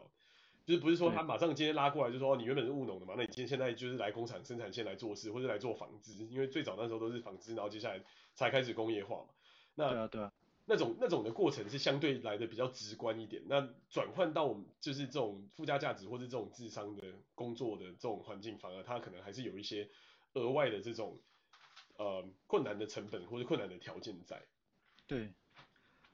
[0.65, 8.01] 就是不是说他马上今天拉过来就说哦，你原本是务农的嘛，那你今天现在就是来工厂生产线来做事，或者来做纺织，因为最早那时候都是纺织，然后接下来
[8.35, 9.29] 才开始工业化嘛。
[9.75, 10.33] 那对啊，对啊。
[10.65, 17.03] 那种那种的过程是相对来的比较直观一点，那转换到我们就是这种附加价值或者这种智商的
[17.35, 19.91] 工作的这种环境，反而它可能还是有一些
[20.35, 21.19] 额外的这种
[21.97, 24.41] 呃困难的成本或者困难的条件在。
[25.09, 25.33] 对，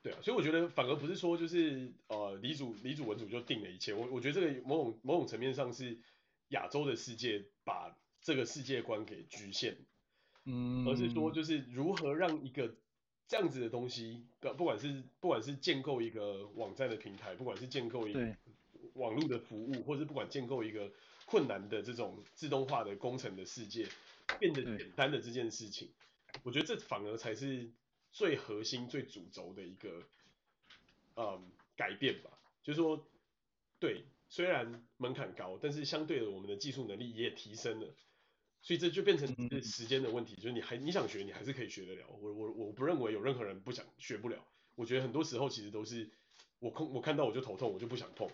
[0.03, 5.99] 对啊，所以我觉得反而不是说就是呃理主理主文主就定了一切，我我觉得这个某种某种层面上是
[6.49, 9.77] 亚洲的世界把这个世界观给局限，
[10.47, 12.75] 嗯，而是说就是如何让一个。
[13.29, 18.37] 这样子的东西，不不管是不管是建构一个网站的平台，不管是建构一个
[18.95, 20.91] 网络的服务，或者是不管建构一个
[21.27, 23.87] 困难的这种自动化的工程的世界，
[24.41, 25.91] 变得简单的这件事情，
[26.43, 27.71] 我觉得这反而才是
[28.11, 30.03] 最核心、最主轴的一个，
[31.17, 32.31] 嗯，改变吧。
[32.63, 33.07] 就是说，
[33.79, 37.95] 对，虽然门槛高，但是相对的，我们的技术能力也提升了，
[38.63, 39.29] 所以这就变成
[39.63, 40.35] 时间的问题。
[40.37, 42.07] 就是你还你想学，你还是可以学得了。
[42.09, 44.45] 我我我不认为有任何人不想学不了。
[44.75, 46.11] 我觉得很多时候其实都是
[46.59, 48.29] 我空我看到我就头痛，我就不想碰。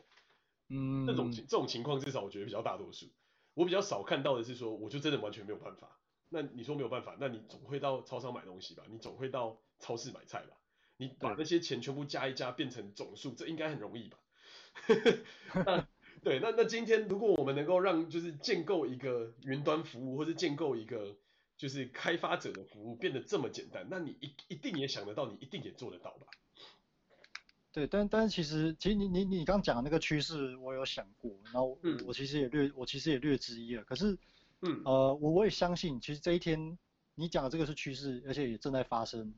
[0.68, 3.06] 嗯，这种这种情况至少我觉得比较大多数。
[3.54, 5.98] 我比较少看到的是说，我就真的完全没有办法。
[6.30, 8.82] 那你说没有办法，那你总会到超商买东西吧？
[8.90, 10.56] 你总会到超市买菜吧？
[10.96, 14.18] 你把那些钱全部加一加变成总数，这应该很容易吧？
[15.66, 15.86] 那
[16.24, 21.14] 对，那那今天如果我们能够让就是建构一个云端服务，或是建构一个
[21.56, 26.26] 就是开发者的服务变得这么简单，那你一一定也想得到，你一定也做得到吧？
[27.70, 34.18] 对，但但是其实其实你你你刚讲的那个趋势，我有想过，然后我、嗯、我其实也略我其实也略知一二，可是。
[34.66, 36.78] 嗯，呃，我我也相信，其实这一天
[37.14, 39.34] 你讲的这个是趋势，而且也正在发生。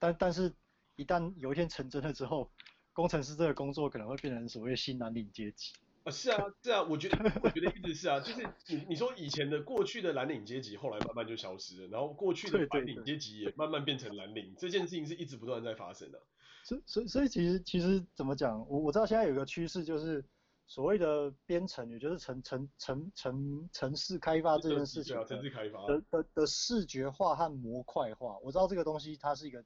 [0.00, 0.52] 但但是，
[0.96, 2.50] 一旦有一天成真了之后，
[2.92, 5.74] 工程师这个工作可能会变成所谓的新蓝领阶级。
[6.04, 16.22] 啊，是啊，是啊，我觉得我觉得一直是啊，就是你你说以前的过去的蓝领阶级，后来慢慢就消失了，然后过去的白领阶级也慢慢变成蓝领，这件事情是一直不断在发生的。
[16.64, 20.24] 所所以所以其实其实怎么讲，我我知道现在有一个趋势就是。
[20.66, 29.62] 所谓的编程，也就是城城城城城市开发这件事情的的的的视觉化和模块化，我知道这个东西它是一个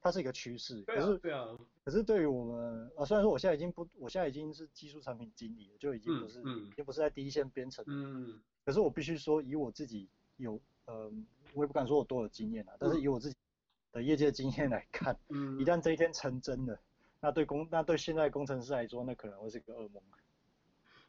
[0.00, 1.46] 它是一个趋势，可是对啊，
[1.84, 11.12] 可是对于我们呃虽然说我现在已经不我现在已经是技术产品经理了，就已经不是已经不是在第一线编程，嗯，可是我必须说以我自己有呃
[11.54, 13.36] 我也不敢说我多有经验啊，但是以我自己
[13.92, 16.80] 的业界经验来看，嗯，一旦这一天成真了，
[17.20, 20.02] 那对工那对现在工程师来说，那可能会是一个噩梦。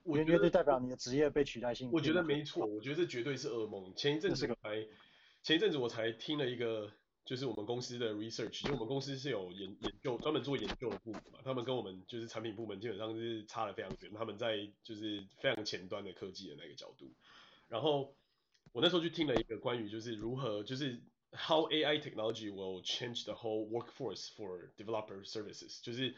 [0.03, 1.91] 我觉得这代表你的职业被取代性。
[1.93, 3.93] 我觉得没错，我觉得这绝对是噩梦。
[3.95, 4.87] 前一阵子才，
[5.43, 6.91] 前一阵子我才听了一个，
[7.25, 17.11] 就是我们公司的 research，就我们公司是有研研究专门做研究的部门嘛，他们跟我们就是产品部门基本上是差的非常远，他们在就是非常前端的科技的那个角度。
[17.67, 18.15] 然后
[18.73, 26.15] 我那时候去听了一个关于就是如何就是 how AI technology will change the whole workforce for developer services，就是。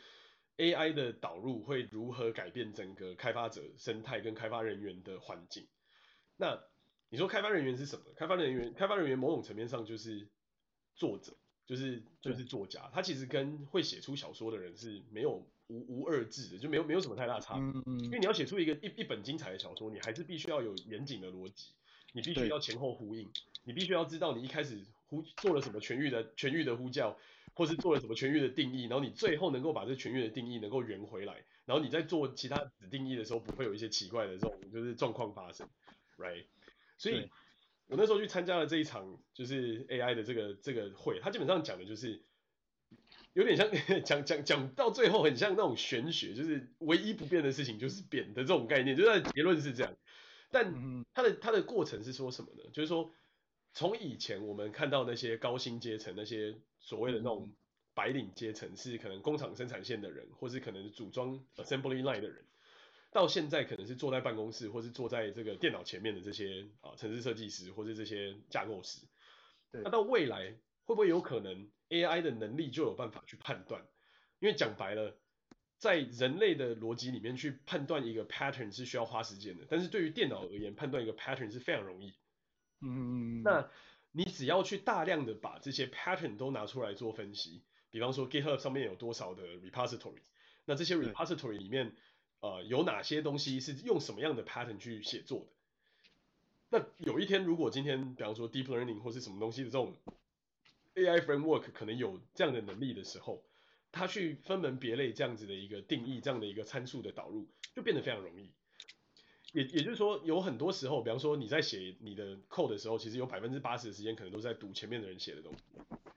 [0.58, 5.68] AI 的导入会如何改变整个开发者生态跟开发人员的环境？
[6.38, 6.62] 那
[7.10, 8.06] 你说开发人员是什么？
[8.16, 10.30] 开发人员，开发人员某种层面上就是
[10.96, 11.34] 作者，
[11.66, 12.90] 就是就是作家。
[12.94, 17.64] 他其实跟会写出小说的人是没有无无二致的，就没有没有什么太大差别。
[18.04, 21.74] 因为你要写出一个一一本精彩的小说，你还是必须要有严谨的逻辑，
[22.14, 23.30] 你必须要前后呼应，
[23.64, 27.18] 你必须要知道你一开始呼做了什么全域的全域的呼叫。
[27.56, 35.70] 或是做了什么全域的定义，然后你最后能够把这全域的定义能够圆回来，然后你在做其他子定义的时候，不会有一些奇怪的这种就是状况发生
[36.18, 36.46] ，right？
[36.98, 37.30] 所以，
[37.88, 42.24] 我那时候去参加了这一场就是 AI 的这个这个会，它基本上讲的就是
[43.34, 43.70] 有点像
[44.04, 49.96] 讲讲讲到最后很像那种玄学，就是唯一不变的事情就是变的这种概念，就是结论是这样。
[50.52, 52.70] 但它的它的过程是说什么呢？
[52.72, 53.12] 就是说。
[53.76, 57.52] 从以前我们看到那些高薪阶层，那些所谓的那种
[57.96, 62.46] 白领阶层，是可能工厂生产线的人，或是可能组装 assembly line 的人，
[63.14, 69.00] 到现在可能是坐在办公室，或是坐在这个电脑前面的这些啊，城市设计师，或是这些架构师。
[69.72, 70.52] 那到未来
[70.84, 73.82] 会不会有可能 AI 的能力就有办法去判断？
[74.40, 75.16] 因为讲白了，
[75.78, 82.14] 在人类的逻辑里面去判断一个 pattern 是需要花时间的，但是对于电脑而言，判断一个 pattern 是非常容易。
[82.82, 83.70] 嗯，那
[84.12, 90.22] 你只要去大量的把这些 pattern 都拿出来做分析，比方说 GitHub 上面有多少的 repository，
[90.66, 91.96] 那这些 repository 里面，
[92.44, 95.48] 呃，有哪些东西是用什么样的 pattern 去写作
[96.70, 96.78] 的？
[96.78, 99.96] 那有一天如果今天，比方说 deep learning 或是什么东西的这种
[100.94, 103.42] AI framework 可能有这样的能力的时候，
[103.94, 108.52] 它去分门别类这样子的一个定义，这样的一个参数的导入，就变得非常容易。
[109.54, 115.64] 也也就是说，有很多时候，比方说你在写你的 code 的时候，其实有百分之八十的时间可能都在读前面的人写的东西，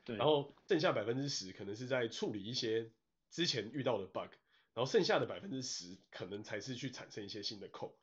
[0.04, 0.16] 对。
[0.16, 2.90] 然后剩下百分之十可能是在处理一些
[3.30, 4.32] 之前遇到的 bug，
[4.76, 7.96] 然后剩下的百分之十可能才是去产生一些新的扣。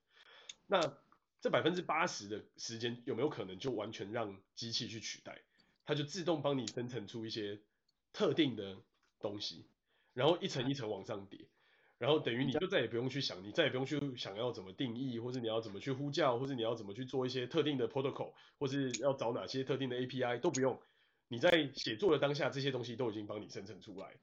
[0.66, 0.98] 那
[1.40, 5.44] 这百分之八十的时间有没有可能就完全让机器去取代？
[5.86, 7.60] 它就自动帮你生成出一些
[8.12, 8.78] 特定的
[9.20, 9.68] 东西，
[10.16, 11.42] 然后一层一层往上叠。
[12.00, 20.82] 然后等于你就再也不用去想，你再也不用去想要怎么定义，或是你要怎么去呼叫，或是你要怎么去做一些特定的 protocol，或是要找哪些特定的 API 都不用。
[21.28, 24.16] 你在写作的当下，这些东西都已经帮你生成出来。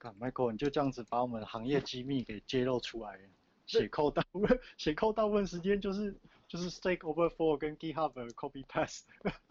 [0.00, 3.22] 看，Michael，你就这样子把我们行业机密给揭露出来了，
[3.66, 6.16] 写 code 大部分写 code 大部分时间就是
[6.48, 9.02] 就是 Stack Overflow 跟 GitHub 的 copy paste。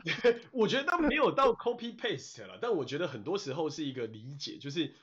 [0.52, 4.94] 我觉得倒没有到 copy paste 了，但我觉得很多时候是一个理解，就是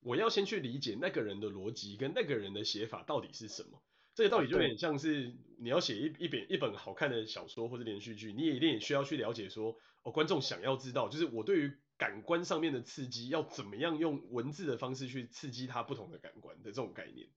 [0.00, 3.80] 我要先去理解那个人的逻辑跟那个人的写法到底是什么。
[4.14, 17.28] 这个道理就有点像是你要写一一本一本好看的小说或者连续剧，你也一定也需要去了解说，哦，观众想要知道，就是我对于感官上面的刺激要怎么样用文字的方式去刺激他不同的感官的这种概念。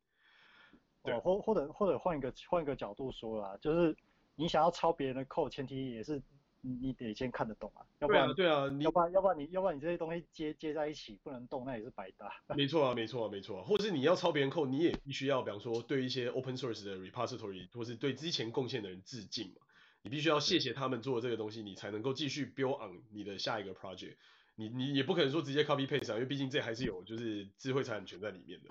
[1.04, 3.96] 哦，或或者或者换一个换一个角度说啦，就是
[4.36, 6.22] 你想要抄别人的 code，前提也是
[6.60, 12.30] 你得先看得懂啊，要不然对啊，你要不然要不然你要不然你这些东西接接在一起不能动，那也是白搭。
[12.50, 19.62] 没错啊，没错啊，没错啊，或是你要抄别人 code，你也必须要，比方说对一些 open source 的 repository，或是对之前贡献的人致敬嘛，
[20.02, 24.18] 你必须要谢谢他们做的这个东西，你才能够继续 build on 你的下一个 project。
[24.60, 28.70] 你你也不可能说直接 copy paste 啊，因为毕竟这还是有就是智慧财产权在里面的。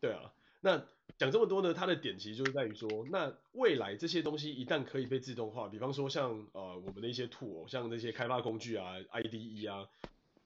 [0.00, 0.32] 对啊，
[0.62, 0.82] 那
[1.18, 9.86] 讲这么多呢，它的点其实就是在于说，那未来这些东西一旦可以被自动化，比方说像呃我们的一些 tool，像那些开发工具啊，IDE 啊，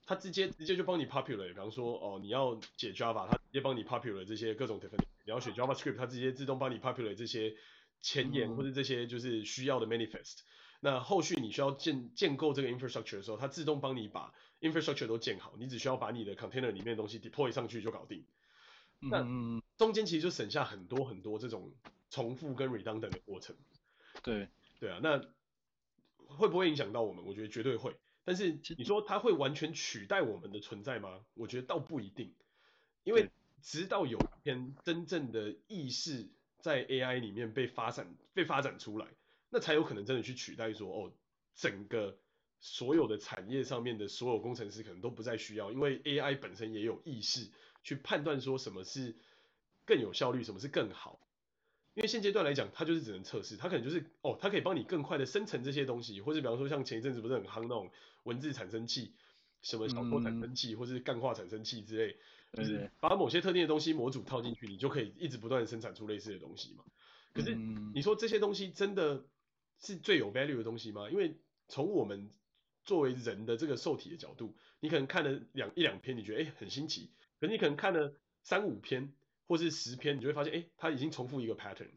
[0.05, 7.55] 它直接直接就帮你 populate，比方说哦、呃、你要写 Java，它直接帮你 populate 这些各种 definition，你要写 JavaScript，它直接自动帮你 populate 这些
[8.01, 10.41] 前言或者这些就是需要的 manifest。
[10.81, 18.25] 那后续你需要建建构这个 infrastructure 的时候，它自动帮你把 infrastructure 都建好，你只需要把你的 container 里面的东西 deploy 上去就搞定。
[18.99, 19.27] 那
[19.77, 21.73] 中间其实就省下很多很多这种
[22.11, 23.55] 重复跟 redundant 的过程。
[24.23, 24.49] 对，
[24.81, 25.19] 对啊，那
[26.27, 27.25] 会不会影响到我们？
[27.27, 27.95] 我觉得绝对会。
[28.25, 31.21] 但是你说它会完全取代我们的存在吗？
[31.35, 32.33] 我觉得倒不一定。
[33.05, 33.31] 因为
[33.62, 36.27] 直到有一天真正的意识
[36.59, 39.07] 在 AI 里面被发展被发展出来。
[39.51, 41.13] 那才有可能真的去取代说哦，
[41.55, 42.19] 整个
[42.61, 47.51] 所有的产业上面的所有工程师可能都不再需要，因为 AI 本身也有意识
[47.85, 49.15] 去判断说什么是
[49.85, 51.21] 更有效率，什么是更好。
[51.95, 57.91] 因为现阶段来讲，它就是只能测试，它可能就是哦，它可以帮你更快的生成这些东西，或者比方说像前一阵子不是很夯那种
[58.25, 59.13] 文字产生器，
[59.63, 62.17] 什么小说产生器，或是干化产生器之类，
[62.53, 66.85] 就是把某些特定的东西模组套进去，你就可以一直不断的生产出类似的东西嘛。
[67.33, 67.55] 可是
[67.95, 69.25] 你说这些东西真的？
[69.79, 71.11] 是最有 value 的东西吗？
[71.11, 71.35] 因为
[71.69, 72.31] 从我们
[72.85, 77.11] 作为人的这个受体的角度，你可能看了两一两篇，你觉得诶很新奇，
[77.41, 79.12] 可是你可能看了三五篇
[79.47, 81.91] 或是十篇，你就会发现诶它已经重复一个 pattern。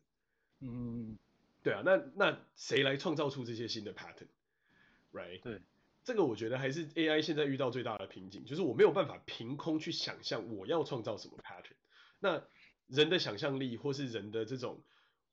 [0.60, 1.18] 嗯，
[1.64, 5.42] 对啊，那那谁来创造出这些新的 pattern？Right？
[5.42, 5.62] 对，
[6.04, 11.76] 这个我觉得还是 AI 现在遇到最大的瓶颈，就是我没有办法凭空去想象我要创造什么 pattern。
[12.20, 12.44] 那
[12.88, 14.82] 人的想象力或是人的这种。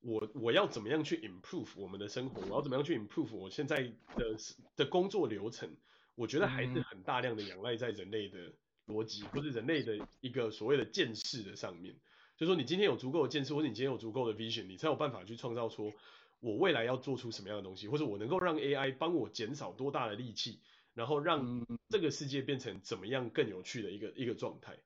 [0.06, 2.40] 我我要怎么样去 improve 我们的生活？
[2.42, 4.36] 我要怎么样去 improve 我现在的
[4.76, 5.68] 的工作流程？
[6.14, 8.52] 我觉得还是很大量的仰赖在人类的
[8.86, 11.96] 逻辑，或是人类的一个所谓的见识的上面。
[12.36, 15.92] 就是说，你今天有足够的见识，或者你今天有足够的 vision，你才有办法去创造出
[16.38, 20.60] 我未来要做出什么样的东西，或者我能够让 AI 帮我减少多大的力气，
[20.94, 24.76] 然后让这个世界变成怎么样更有趣的一个一个状态。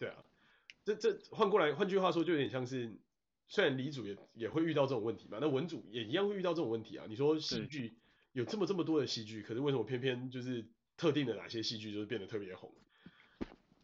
[0.00, 0.24] 对啊，
[0.84, 2.96] 这这换过来，换句话说，就有点像是。
[3.54, 7.06] 虽然理组也也会遇到这种问题嘛，那文组也一样会遇到这种问题啊。
[7.08, 7.94] 你说戏剧
[8.32, 12.74] 有这么这么多的戏剧，可是为什么偏偏就是特定的哪些戏剧就是变得特别红？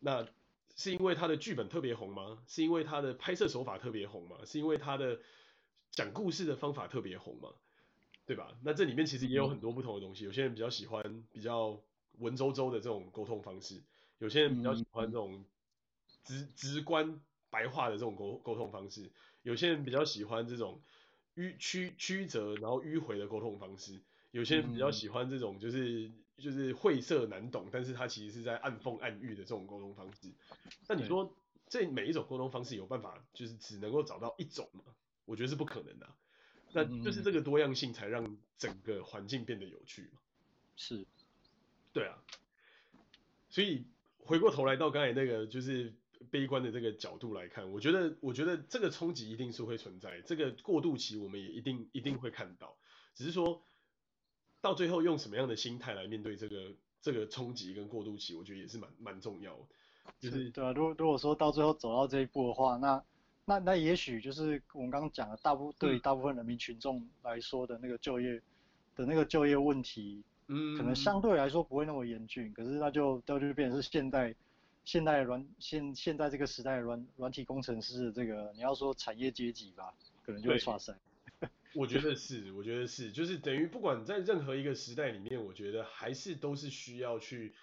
[0.00, 0.26] 那
[0.74, 2.42] 是因为他的剧本特别红吗？
[2.48, 4.38] 是因为他的拍摄手法特别红吗？
[4.44, 5.20] 是因为他的
[5.92, 7.50] 讲故事的方法特别红吗？
[8.26, 8.58] 对吧？
[8.64, 10.24] 那这里面其实也有很多不同的东西。
[10.24, 11.80] 有些人比较喜欢比较
[12.18, 13.80] 文绉绉的这种沟通方式，
[14.18, 15.44] 有些人比较喜欢这种
[16.24, 19.08] 直直观白话的这种沟沟通方式。
[19.42, 20.82] 有些人比较喜欢这种
[21.34, 24.00] 迂曲曲折然后迂回的沟通方式，
[24.30, 30.28] 有些人比较喜欢这种就是、嗯、就是晦涩难懂，但是他其实是在暗讽暗喻的这种沟通方式。
[30.88, 31.34] 那你说
[31.68, 34.82] 这每一种沟通方式有办法就是只能够找到一种吗？
[35.24, 36.16] 我觉得是不可能的、啊。
[36.72, 40.20] 那就是这个多样性才让整个环境变得有趣嘛。
[40.76, 41.06] 是，
[41.92, 42.22] 对啊。
[43.48, 43.84] 所以
[44.18, 45.94] 回过头来到刚才那个就是。
[46.30, 52.76] 悲观的这个角度来看，我觉得，我觉得这个冲击一定是会存在，这个过渡期我们也一定一定会看到，
[53.14, 53.62] 只是说
[54.60, 59.62] 到最后用什么样的心态来面对这个这个冲击跟过渡期，我觉得也是蛮蛮重要的。
[60.18, 63.02] 就是对啊，如果如果说到最后走到这一步的话，那
[63.46, 68.42] 那那也许就是我们刚刚讲的大部对于大部分人民群众来说的那个就业
[68.94, 74.34] 的那个就业问题，嗯，可能相对来说不会那么严峻，可是那就那就变成是现代。
[74.84, 80.94] 现代软现现在这个时代软软体工程师的这个，你要说产业阶级吧，可能就会剉赛。
[81.74, 87.54] 我觉得是，我觉得是，就是等于不管在任何一个时代里面，我觉得还是都是需要去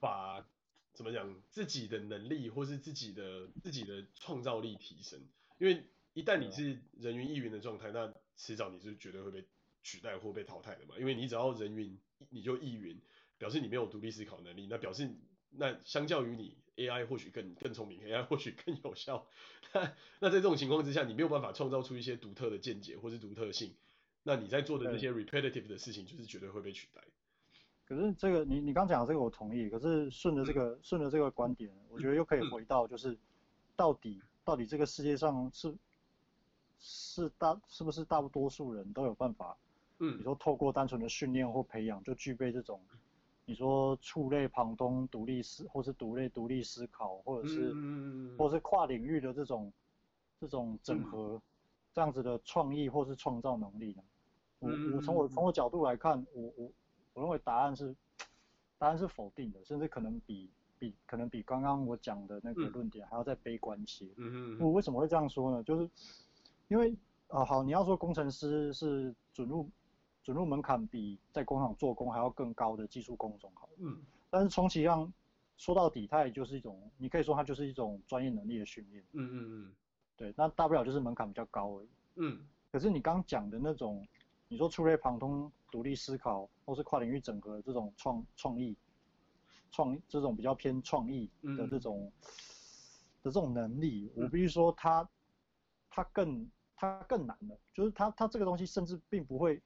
[0.00, 0.44] 把
[0.92, 5.20] 怎么讲自己的能力或是自己的自己的创造力提升。
[5.58, 5.84] 因为
[6.14, 9.44] 一旦你是人云亦云的状态，那迟早你是绝对会被
[9.84, 10.96] 取代或被淘汰的嘛。
[10.98, 11.96] 因为你只要人云，
[12.30, 13.00] 你就亦云，
[13.38, 15.08] 表示你没有独立思考能力，那表示
[15.56, 19.26] 那相较于你 AI 或许更更聪明，AI 或许更有效。
[19.72, 23.74] 那那在这种情况之下，你没有办法创造出一些独特的见解或是独特性，
[24.22, 27.02] 那你在做的那些 repetitive 的事情，就是绝对会被取代。
[27.86, 33.16] 可是这个你你刚讲的这个我同意，可是顺着这个顺着这个观点，我觉得又可以回到就是
[33.76, 35.74] 到底到底这个世界上是
[36.80, 39.56] 是大是不是大多数人都有办法，
[39.98, 42.80] 嗯，你说透过单纯的训练或培养就具备这种，
[43.44, 47.74] 你说触类旁通、独立思或是独立独立思考，或者是
[48.38, 49.72] 或是跨领域的这种
[50.40, 51.40] 这种整合
[51.92, 54.02] 这样子的创意或是创造能力呢？
[54.58, 56.70] 我我从我从我角度来看，我我。
[57.16, 57.94] 我认为答案是，
[58.76, 64.04] 答案是否定的，甚至可能比比可能比刚刚我讲的那个论点还要再悲观一些。
[64.16, 64.60] 嗯嗯。
[64.60, 65.62] 我为什么会这样说呢？
[65.62, 65.88] 就是
[66.66, 66.90] 因为
[67.28, 69.70] 啊、呃，好，你要说工程师是准入
[70.24, 73.68] 准入门槛比在工厂做工还要更高的技术工种，好。
[73.78, 74.02] 嗯。
[74.28, 75.12] 但是充其量
[75.56, 79.04] 说到底，它也就是一种，你可以说它就是一种专业能力的训练。
[79.12, 79.36] 嗯嗯
[79.68, 79.74] 嗯。
[80.16, 81.88] 对，那大不了就是门槛比较高而已。
[82.16, 82.44] 嗯。
[82.72, 84.04] 可是你刚讲的那种。
[84.46, 88.76] 你说触类旁通、独立思考，或是跨领域整合这种创创意、
[89.72, 92.12] 创这种比较偏创意的这种、嗯、
[93.22, 95.08] 的这种能力，我必须说它
[95.88, 99.60] 它更它更难了，就是它它这个东西甚至并不会，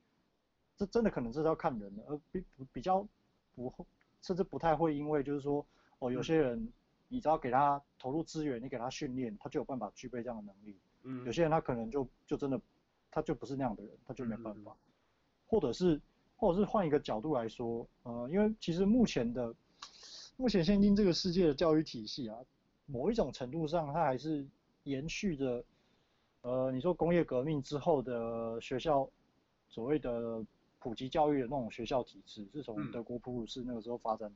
[0.79, 3.07] 这真的可能是要看人的，而比比较
[3.55, 3.71] 不
[4.23, 5.67] 甚至不太会因为就是说
[5.99, 6.73] 哦有些人
[7.09, 10.79] 你只要给他投入资源，你给他训练，他就有办法具备这样的能力。
[11.03, 12.59] 嗯，有些人他可能就就真的。
[13.11, 14.77] 他就不是那样的人，他就没办法，
[15.47, 15.99] 或者是，
[16.37, 19.53] 或者是换一个角度来说，呃，因为其实目前的，
[20.37, 22.37] 目前现今这个世界的教育体系啊，
[22.85, 24.47] 某一种程度上，它还是
[24.83, 25.65] 延续着，
[26.43, 29.09] 呃，你说工业革命之后的学校，
[29.71, 30.45] 所谓的
[30.79, 34.33] 普及教育的那种学校体制，是从德国普鲁士那个时候发展，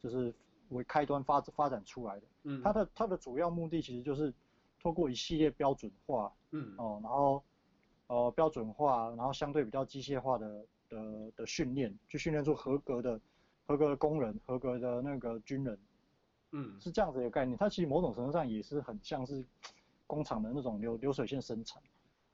[0.00, 0.34] 就是
[0.70, 4.32] 为开端发发展出来的，嗯，它的它的主要目的其实就是
[4.80, 7.42] 透过一系列标准化，嗯，哦，然后。
[8.08, 13.18] 呃，标准化，然后相对比较机械化的的的训练，去训练出合格的
[13.64, 15.78] 合格的工人，合格的那个军人，
[16.50, 17.56] 嗯，是这样子一个概念。
[17.56, 19.42] 它其实某种程度上也是很像是
[20.06, 21.82] 工厂的那种流流水线生产。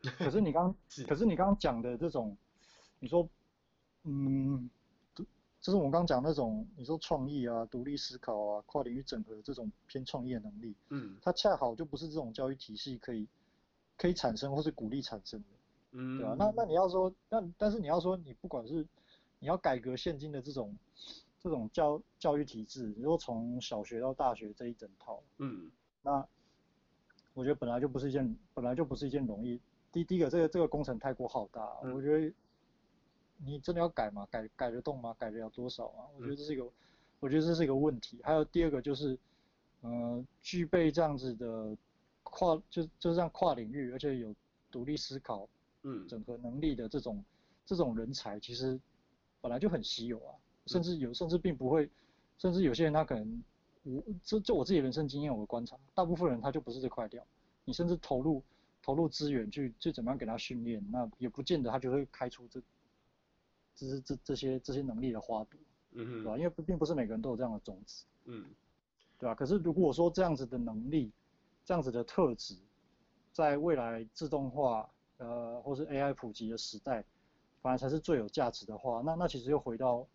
[0.19, 0.75] 可是你刚，
[1.07, 2.37] 可是你刚刚讲的这种，
[3.01, 3.29] 你说，
[4.05, 4.69] 嗯，
[5.15, 13.27] 就是我们刚刚讲那种，你说创意啊、独立思考啊、跨领域整合这种偏创业能力，嗯，它恰好就不是这种教育体系可以
[13.97, 15.47] 可以产生或是鼓励产生的。
[15.93, 18.87] 嗯，对啊，那那你要说，那但是你要说，你不管是
[19.39, 20.77] 你要改革现今的这种
[21.41, 25.71] 这种教教育体制，如果从小学到大学这一整套，嗯，
[26.03, 26.25] 那
[27.35, 29.61] 我觉得本来就不是一件本来就不是一件容易。
[29.91, 32.33] 第第一个，这个这个工程太过浩大，嗯，我觉得
[33.45, 34.27] 你真的要改吗？
[34.31, 35.15] 改改得动吗？
[35.19, 36.07] 改得了多少啊？
[36.17, 36.69] 我觉得这是一个，
[37.21, 38.21] 我觉得这是一个问题。
[38.23, 39.19] 还有第二个就是，
[39.81, 41.77] 呃，具备这样子的
[42.23, 44.35] 跨就就这样跨领域，而且有
[44.71, 45.49] 独立思考。
[45.85, 47.25] 嗯，整合能力的这种
[47.65, 48.79] 这种人才其实
[49.41, 50.35] 本来就很稀有啊，
[50.67, 51.89] 甚至有甚至并不会，
[52.37, 53.45] 甚至有些人他可能，
[53.85, 57.25] 我这就我自己人生经验我的观察，大部分人他就不是这块料，
[57.65, 58.43] 你甚至投入
[58.83, 62.61] 投入资源去去怎么样给他训练，那也不见得他就会开出这，
[63.79, 65.59] 这是这这些这些能力的花朵，
[65.93, 66.39] 嗯哼，对吧？
[66.39, 68.45] 因为并不是每个人都有这样的种子，嗯，
[69.19, 69.35] 对吧？
[69.35, 71.13] 可是如果说这样子的能力，
[71.65, 72.57] 这样子的特质，
[73.33, 74.89] 在未来自动化。
[75.21, 77.05] 呃，或是 AI 普及的时代，
[77.61, 80.07] 反而才是最有价值的话，那那其实又回到，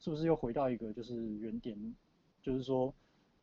[0.00, 1.78] 是不是又回到一个就是原点，
[2.42, 2.92] 就是说，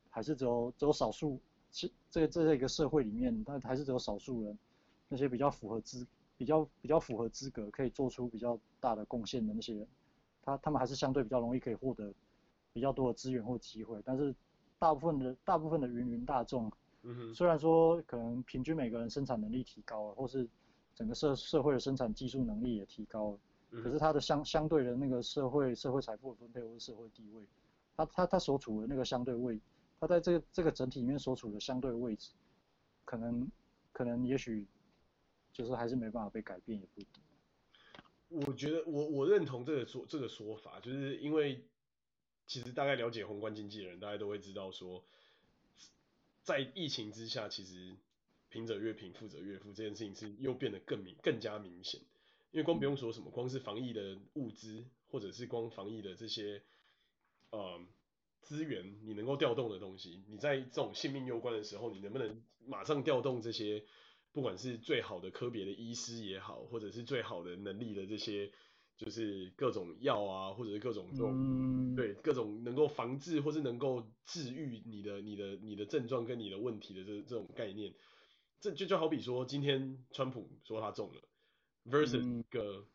[0.09, 1.39] 还是只有只有少数，
[1.71, 4.59] 其这个这在一个社会里面，但还是只有少数人，
[5.07, 6.05] 那些比较符合资
[6.37, 9.87] 比较比较符合资格可以做出比较大的贡献的那些人，
[10.41, 12.13] 他他们还是相对比较容易可以获得
[12.73, 14.33] 比较多的资源或机会，但是
[14.79, 16.71] 大部分的大部分的芸芸大众，
[17.33, 20.47] 虽然说可能平均每个人生产能力提高了，或是
[20.95, 23.39] 整个社社会的生产技术能力也提高了，
[23.83, 27.43] 可是他的相相对的那个社会社会财富的分配或者社会地位，
[27.95, 29.59] 他他他所处的那个相对位，
[29.99, 32.31] 他在这个这个整体里面所处的相对位置，
[33.05, 33.49] 可能
[33.91, 34.67] 可能也许
[35.53, 37.23] 就是还是没办法被改变也不一定。
[38.27, 41.63] 我觉得我我认同这个说这个说法，就是因为
[42.47, 45.05] 其实大概了解宏观经济的人，大家都会知道说，
[46.43, 47.95] 在疫情之下，其实。
[48.49, 51.99] 贫者越贫，富者越富，这件事情是又变得更明、更加明显。
[52.51, 56.61] 因为光不用说什么，光是防疫的物资，或者是光防疫的这些，
[57.49, 57.81] 呃，
[58.43, 63.83] 资源你能够调动的东西，你在这种性命攸关的时候，你能不能马上调动这些，
[64.33, 68.51] 不管是最好的科别的医师也好，或者是最好的能力的这些，
[68.97, 77.93] 就是各种药啊，或者是各种这种，嗯、对，各种能够防治或是能够治愈你的、你的、你的症状跟你的问题的这这种概念，
[78.59, 81.21] 这就就好比说，今天川普说他中了
[81.85, 82.85] ，versus 一个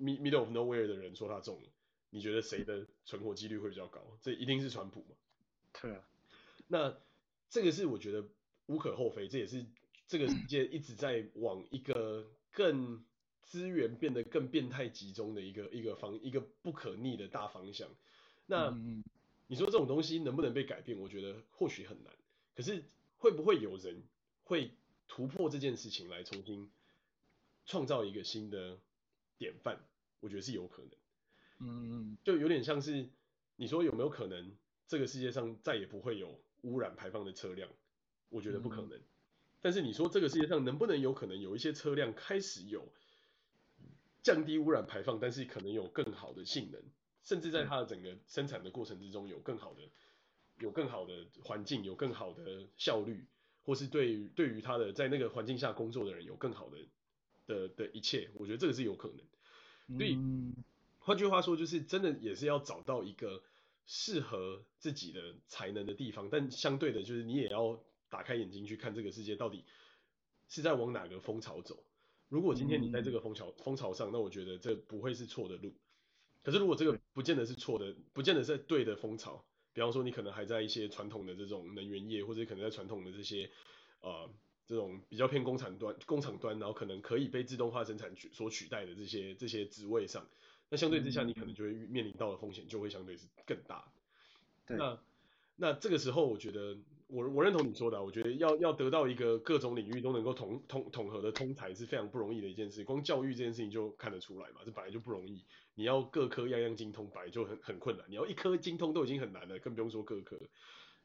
[0.00, 1.68] middle of nowhere 的人说他中了。
[2.12, 4.00] 你觉得谁的存活几率会比较高？
[4.20, 5.14] 这一定是川普嘛？
[5.80, 6.04] 对啊。
[6.66, 6.96] 那
[7.48, 8.28] 这个是我觉得
[8.66, 9.64] 无可厚非，这也是
[10.10, 13.04] 这个世界一直在往一个更
[13.44, 17.88] 资源变得更变态集中的一个一个方一个不可逆的大方向。
[18.44, 18.76] 那
[19.46, 20.98] 你说这种东西能不能被改变？
[20.98, 22.12] 我觉得或许很难。
[22.56, 22.82] 可是
[23.18, 24.02] 会不会有人
[24.42, 24.72] 会
[25.06, 26.68] 突破这件事情来重新
[27.64, 28.80] 创造一个新的
[29.38, 29.78] 典范？
[30.18, 30.90] 我觉得是有可能。
[31.60, 33.08] 嗯，就有点像是
[33.54, 34.56] 你说有没有可能
[34.88, 37.70] 这个世界上再也不会有污染排放的车辆？
[38.28, 39.00] 我觉得不可能。
[39.60, 42.88] 但是你说这个世界上能不能有可能有一些车辆开始有
[44.22, 46.80] 降低污染排放，但是可能有更好的性能，
[47.22, 49.82] 甚至在它的整个生产的过程之中有更好的
[50.58, 53.26] 有更好的环境，有更好的效率，
[53.64, 56.78] 或是对于对于它的在那个环境下工作的人有更好的
[57.46, 59.98] 的的一切，我觉得这个是有可能。
[59.98, 60.18] 所以。
[61.02, 63.42] 换句话说，就是真的也是要找到一个
[63.86, 69.64] 适合自己的才能的地方，但相对的，就是你也要打开眼睛去看这个世界到底
[70.48, 71.82] 是在往哪个风潮走。
[72.28, 75.74] 如果今天你在这个风潮风潮上，那我觉得这不会是错的路。
[76.42, 83.50] 可是如果这个不见得是错的，不见得是对的风潮，比方说你可能还在一些传统的这种能源业，或者可能在传统的这些
[84.00, 84.30] 呃
[84.66, 90.26] 这种比较偏工厂端工厂端，然后可能可以被自动化生产取所取代的这些这些职位上。
[90.68, 93.92] 那相对之下，你可能就会面临到的风险就会相对是更大。
[94.66, 94.76] 对。
[94.76, 95.02] 那
[95.56, 96.78] 那这个时候，我觉得
[97.10, 102.84] 我我认同你说的，我觉得要要得到一个各种领域都能够统统统合的通才是非常不容易的一件事。
[102.84, 105.44] 光教育这件事情就看得出来嘛，这本来就不容易。
[105.74, 108.04] 你要各科样样精通，本来就很很困难。
[108.08, 110.40] 你要一科精通都已经很难了，更不用说各科。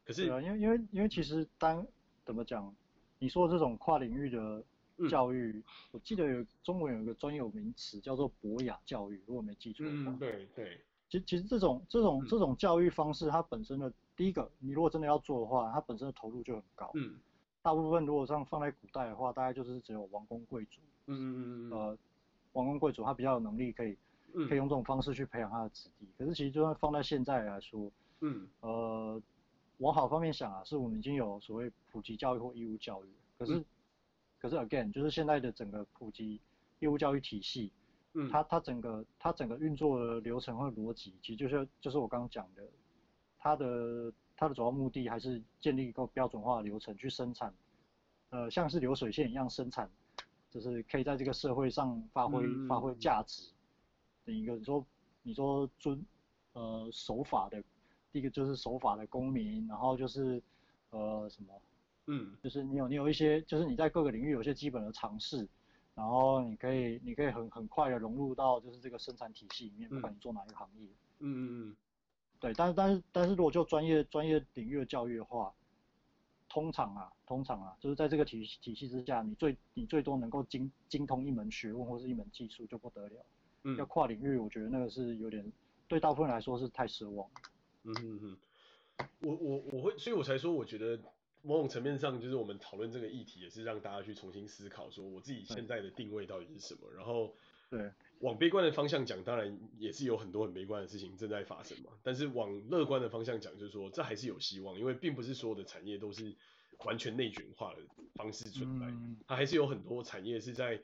[0.03, 1.85] 可是，啊，因为因为因为其实当
[2.25, 2.75] 怎么讲，
[3.19, 4.63] 你说这种跨领域的。
[5.09, 10.11] 教育，嗯、我记得有中文有一个专有名词叫做博雅教育，如果没记错的话。
[10.11, 10.79] 嗯，对对。
[11.09, 16.91] 其其实这种这种这种教育方式，它本身的第一个，你如果真的要做的话，它本身的投入就很高。
[16.95, 17.15] 嗯。
[17.61, 20.81] 大部分如果像放在古代的话，大概就是只有王公贵族。
[21.07, 21.71] 嗯嗯嗯嗯。
[21.71, 21.97] 呃，
[22.53, 23.97] 王公贵族他比较有能力，可以
[24.47, 26.07] 可以用这种方式去培养他的子弟。
[26.17, 27.91] 可是其实就算放在现在来说，
[28.21, 28.47] 嗯。
[28.61, 29.21] 呃，
[29.77, 33.63] 往好方面想啊，是我们已经有所谓普及教育或义务教育，可是。
[34.37, 36.39] 可是 again，就是现在的整个普及
[36.77, 37.71] 义务教育体系，
[38.17, 42.63] 嗯，它它整个它整个运作的流程和逻辑，其实就是就是我刚刚讲的，
[43.37, 47.53] 它的它的主要目的还是建立一个标准化的流程去生产，
[48.29, 49.89] 呃，像是流水线一样生产，
[50.49, 53.51] 就是可以在这个社会上发挥、嗯、发挥价值
[54.25, 54.85] 的一个，你说
[55.21, 56.03] 你说遵
[56.53, 57.61] 呃守法的，
[58.11, 60.41] 第一个就是守法的公民，然后就是
[60.91, 61.53] 呃什么？
[62.07, 65.47] 嗯，就是你有你有一些，就是你在各个领域有一些基本的常识，
[65.95, 70.87] 然后你可以你可以很很快的融入到就是这个生产体系里面，不管你做哪一个行业。
[71.19, 71.75] 嗯嗯嗯。
[72.37, 75.53] 对，但是但是但是如果就专业专业领域的教育的话，
[76.49, 83.25] 通常啊通常啊，就是在这个体体系之下，你最你最多能够精精通一门学问或是一门技术就不得了。
[83.63, 83.77] 嗯。
[83.77, 85.49] 要跨领域，我觉得那个是有点
[85.87, 87.25] 对大部分人来说是太奢望。
[87.83, 88.37] 嗯嗯嗯。
[89.21, 90.99] 我我我会，所以我才说我觉得。
[91.45, 96.81] 某种层面上，就是我们讨论这个议题，也是让大家去重新思考，说我自己现在的定位到底是什么。
[96.95, 97.35] 然后，
[97.69, 101.91] 对，往悲观的方向讲，当然也是有很多很悲观的事情正在发生嘛。
[102.01, 106.33] 但是往乐观的方向讲，就是说这还是有希望，因为并不是所有的产业都是
[106.83, 107.81] 完全内卷化的
[108.15, 108.87] 方式存在，
[109.27, 110.81] 它还是有很多产业是在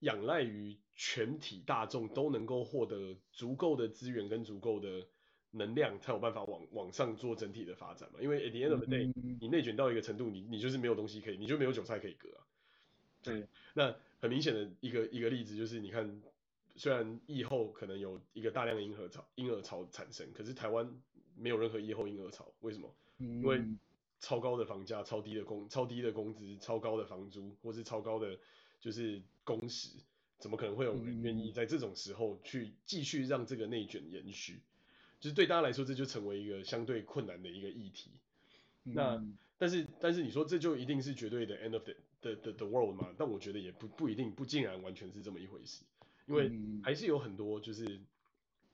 [0.00, 5.06] 仰赖于全体大众都能够获得足够的资源跟足够的。
[5.52, 12.40] 能量才有办法往往上做整体的发展嘛，因为 at the end of the day，你内卷到一个程度，你你就是没有东西可以，你就没有韭菜可以割啊。
[13.22, 16.22] 对， 那很明显的一个一个例子就是，你看，
[16.76, 20.90] 虽然疫后可能有一个大量的婴儿潮婴儿潮产生，可是台湾
[21.36, 22.94] 没有任何疫后婴儿潮，为什么？
[23.18, 23.62] 因为
[24.18, 28.38] 超高的房价、超低的工、超低的工资、超高的房租，或是超高的
[28.80, 29.90] 就是工时，
[30.38, 34.60] 怎么可能会有人愿意在这种时候去继续让这个内卷延续？
[35.22, 38.10] 就是对大家来说，这就成为一个相对困难的一个议题。
[38.82, 39.24] 嗯、那
[39.56, 43.14] 但是但是你说这就一定是绝对的 end of the the the, the world 吗？
[43.16, 45.84] 但我觉得也不不一定，不竟然完全是这么一回事。
[46.26, 46.50] 因为
[46.82, 48.00] 还是有很多就是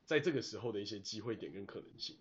[0.06, 2.16] 在这个时候的一些机会点跟可能性。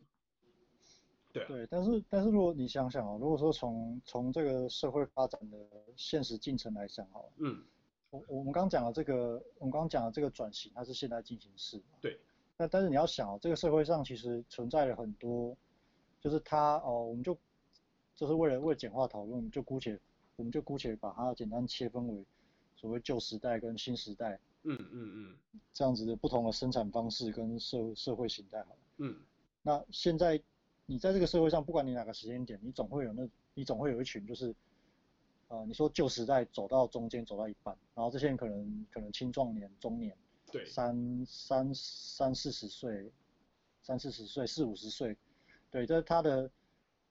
[1.31, 1.47] 对啊。
[1.47, 5.57] 对，但是但是如果你想想哦，如果说从从这个社会发展的
[5.95, 7.63] 现实进程来讲哈，嗯，
[8.09, 11.81] 我我们刚刚讲的这个，我们刚刚讲的这个转型，它是现在进行式。
[12.01, 12.19] 对。
[12.57, 15.55] 那但是你要想哦，这个社会上其实存在了很多，
[16.19, 17.37] 就是它哦，我们就
[18.15, 19.99] 就是为了为了简化讨论，我们就姑且
[20.35, 22.25] 我们就姑且把它简单切分为
[22.75, 24.39] 所谓旧时代跟新时代。
[24.63, 25.37] 嗯嗯嗯，
[25.71, 28.79] 这样子的不同的生产方式跟社社会形态好了。
[28.97, 29.15] 嗯，
[29.61, 30.41] 那现在
[30.85, 34.53] 你在这个社会上，不管你哪个时间点，你总会有那，你总会有一群就是，
[35.47, 40.13] 呃，你说旧时代走到中间走到一半，然后这些人可能可能青壮年、中年，
[40.57, 43.11] 对，三三三四十岁，
[43.81, 45.15] 三四十岁、四五十岁，
[45.71, 46.51] 对，这他的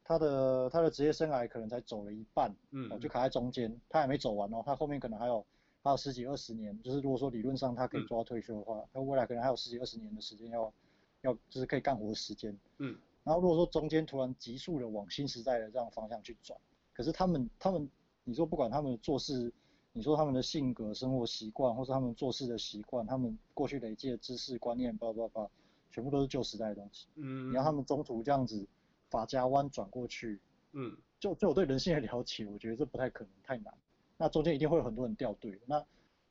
[0.05, 5.45] 他的他的职业生涯可能才走了一半，嗯，就卡在中间，他还没走完哦，他后面可能还有。
[5.83, 10.75] 还有十几二十年，就是如果说理论上他可以做到退休的话，他、嗯、未来可能还有十几二十年的时间要
[11.21, 12.59] 要就是可以干活的时间。
[12.79, 12.99] 嗯。
[13.23, 16.59] 然后如果说中间突然急速的往新时代的这样方向去转，
[16.93, 17.89] 可是他们他们
[18.25, 19.53] 你说不管他们做事，
[19.97, 25.49] 你说他们的性格、生活习惯，或是他们做事的习惯，他们过去累积的知识观念，叭叭叭，
[25.91, 27.07] 全部都是旧时代的东西。
[27.15, 27.49] 嗯。
[27.49, 28.67] 你让他们中途这样子
[29.09, 30.39] 法家湾转过去，
[30.73, 33.73] 嗯，就就我对人性的了解，我觉得这不太可能，太难。
[34.19, 35.83] 那中间一定会有很多人掉队，那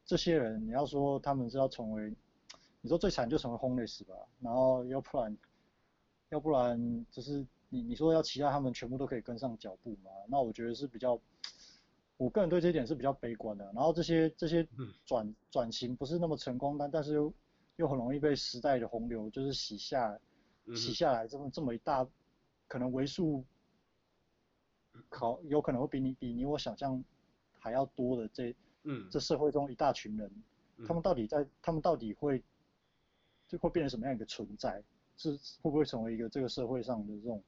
[0.06, 2.14] 这些人你要说他们是要成为，
[2.82, 5.36] 你说最惨就成为 homeless 吧，然后要不然，
[6.30, 10.12] 要不然就是你你说要期待他们全部都可以跟上脚步嘛？
[10.28, 11.20] 那我觉得是比较，
[12.18, 13.66] 我个人对这一点是比较悲观的。
[13.74, 14.68] 然后这些这些
[15.06, 17.34] 转转型不是那么成功，但但是又
[17.78, 20.20] 又很容易被时代的洪流就是洗下
[20.76, 22.08] 洗下来这么这么一大，
[22.68, 23.44] 可能为数，
[25.10, 27.04] 考有可能会比你比你我想象。
[27.58, 30.32] 还要多的这，嗯，这社会中一大群人，
[30.78, 32.40] 嗯、他们到底在，他们到底会，
[33.48, 34.84] 就会变成什么样一个存在？
[35.18, 35.32] 是
[35.64, 37.42] 会不会成为一个这个社会上的这种，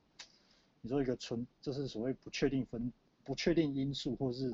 [0.82, 2.92] 你说一个存，就是所谓不确定分，
[3.28, 4.52] 不确定因素，或是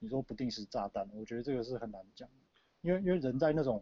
[0.00, 1.08] 你说不定时炸弹？
[1.14, 2.28] 我觉得这个是很难讲，
[2.82, 3.80] 因为因为人在那种，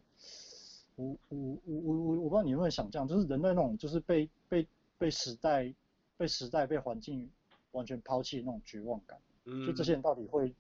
[0.97, 4.69] 我我我我我我不知道你有没有想象，就是人在那种就是被被
[4.99, 5.75] 被时代
[6.19, 7.31] 被时代被环境
[7.73, 10.55] 完全抛弃的那种绝望感，嗯，就这些人到底会。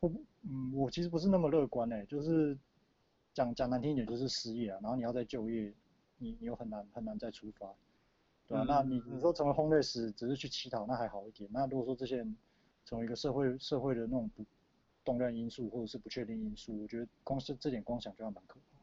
[0.00, 0.08] 会
[0.42, 2.56] 嗯，我其实不是那么乐观诶，就是
[3.34, 5.74] 讲讲难听一点就是失业啊，然后你要再就业，
[6.18, 7.74] 你你又很难很难再出发，
[8.46, 8.62] 对、啊？
[8.62, 11.50] 嗯、那你你说成为 homeless 只是去乞讨，那还好一点。
[11.52, 12.36] 那如果说这些人
[12.88, 14.44] 成为一个社会社会的那种不
[15.04, 18.78] 动乱因素或者是不确定因素，我觉得光是这点光想就要蛮可怕。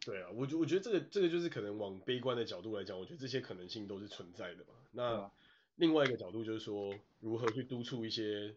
[0.00, 4.74] 对啊，我觉我觉得这个这个就是可能往悲观的角度来讲，我觉得这些可能性都是存在的嘛。
[4.90, 5.30] 那
[5.76, 8.54] 另外一个角度就是说，如何去督促一些。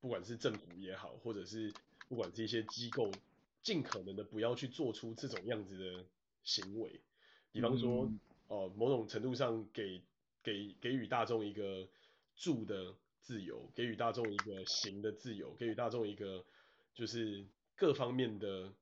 [0.00, 1.72] 不管是政府也好，或者是
[2.08, 3.08] 不管是一些机构，
[3.62, 6.04] 尽可能的不要去做出这种样子的
[6.42, 7.00] 行为。
[7.52, 8.18] 比方说，哦、嗯
[8.48, 10.02] 呃，某种程度上给
[10.42, 11.86] 给给予大众一个
[12.34, 12.92] 住的
[13.22, 16.44] 自由，给予大众一个行的自由，给予大众一个
[16.94, 17.46] 就是
[17.76, 18.72] 各方面的，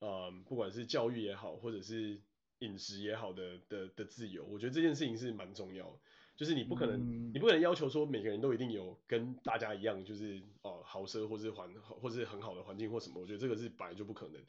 [0.00, 2.20] 呃，不管是教育也好，或者是
[2.60, 4.44] 饮食也好的的的自由。
[4.44, 5.98] 我觉得这件事情是蛮重要的。
[6.34, 14.40] 就是你不可能，嗯、你不可能要求说每个人都一定有跟大家一样，就是哦、呃、豪奢或是环或是很好的环境或什么，我觉得这个是本来就不可能。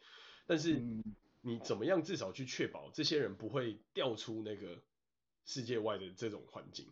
[0.47, 0.81] 但是
[1.41, 4.81] 你怎么样至少去确保这些人不会掉出那个
[5.45, 6.87] 世界外的这种环境？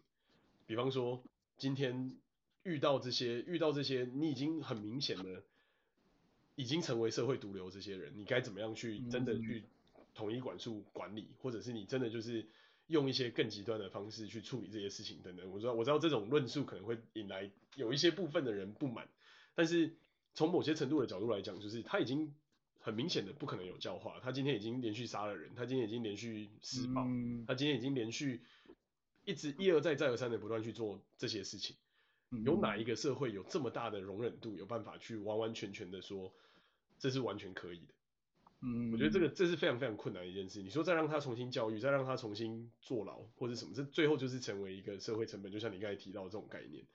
[0.68, 1.24] 比方说
[1.58, 2.18] 今天
[2.64, 5.44] 遇到这些遇到这些你已经很明显的
[6.56, 9.64] 已经成为社会毒瘤这些人，你该怎么样去真的去
[10.14, 12.46] 统一管束管理，或者是你真的就是。
[12.88, 19.08] 用一些更极端的方式去处理这些事情等等，我知道我知道这种论述可能会引来有一些部分的人不满，
[19.56, 19.96] 但是
[20.34, 22.34] 从某些程度的角度来讲，就是他已经
[22.82, 28.42] 很明显的不可能有教化，他今天已经连续杀了人，他今天已经连续施暴，嗯、他今天已经连续
[29.24, 31.78] 一直一而再再而三的不断去做这些事情，
[32.46, 36.34] 有哪一个社会有这么大的容忍度，有办法去完完全全的说
[36.98, 37.94] 这是完全可以的？
[38.64, 40.62] 嗯，我觉得这个这是非常非常困难的一件事。
[40.62, 45.52] 你说再让他重新教育，再让他重新坐牢或者什么，这最后就是成为一个社会成本。
[45.52, 46.86] 就像你刚才提到的这种概念，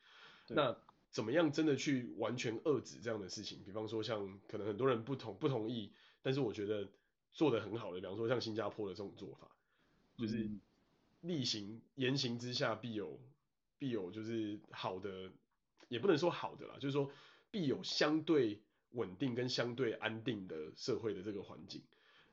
[0.48, 0.76] 那
[1.10, 3.64] 怎么样真的去完全遏制这样的事情？
[3.64, 6.88] 比方说像可能很多人不同不同意，但是我觉得
[7.32, 9.50] 做得很好的，比方说像新加坡的这种做法，
[10.16, 10.48] 就是
[11.20, 13.18] 厉行言行之下必有
[13.78, 15.30] 必有就是好的，
[15.88, 17.10] 也不能说好的啦，就是说
[17.50, 18.60] 必有相对。
[18.92, 21.82] 稳定跟相对安定的社会的这个环境，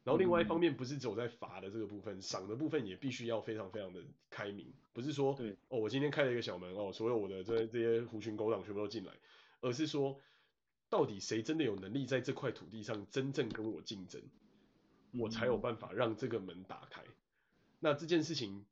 [0.05, 9.11] 然后另外一方面不是走在罚的这个部分，赏的部分也必须要非常非常的开明，不是说对哦，我今天开了一个小门哦，所有我的这这些狐群狗党全部都进来，
[9.59, 10.17] 而是说
[10.89, 14.21] 到底谁真的有能力在这块土地上真正跟我竞争，
[15.11, 17.03] 我才有办法让这个门打开。
[17.79, 18.63] 那这件事情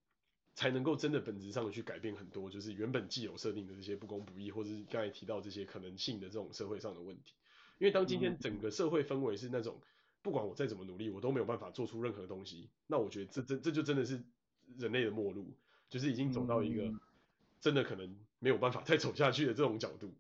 [0.54, 7.34] 才能够真的本质上的去改变很多，就是原本既有设定的这些不公不义，或者是刚才提到这些可能性的这种社会上的问题。
[7.80, 9.82] 因为当今天整个社会氛围是那种，
[10.22, 14.22] 不管我再怎么努力，我都没有办法做出任何东西，那我觉得这这这就真的是
[14.78, 15.52] 人类的末路，
[15.90, 16.94] 就是已经走到一个
[17.60, 20.14] 真的可能没有办法再走下去的这种角度。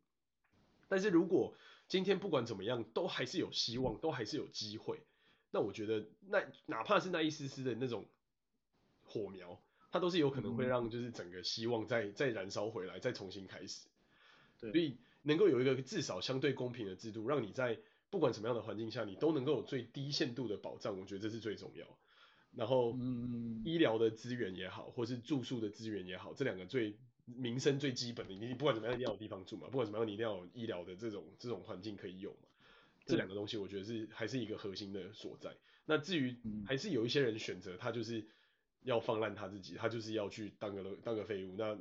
[0.87, 1.55] 但是如果
[1.87, 5.01] 今天不管怎么样，都还是有希望，都还是有机会，
[5.51, 8.05] 那我觉得那哪怕是那一丝丝的那种
[9.03, 9.61] 火苗。
[9.91, 13.87] 它都是有可能会让就是整个希望再再燃烧回来，再重新开始。
[14.57, 17.77] 对，所以能够有一个至少相对公平的制度，让你在
[18.09, 21.85] 不管什么样的环境下，你都能够有最低限度的保障，我觉得这是最重要。
[22.55, 32.47] 然后，嗯，医疗的资源也好，或是住宿的资源也好，这两个最民生最基本的，你不管怎么样一定要有地方住嘛，不管怎么样你一定要有医疗的这种这种环境可以有嘛。
[33.05, 35.57] 这两个东西我觉得是还是一个核心的所在。
[35.85, 38.25] 那至于还是有一些人选择他就是。
[38.83, 41.77] 要放烂他自己，他就是要去当个当个废物，那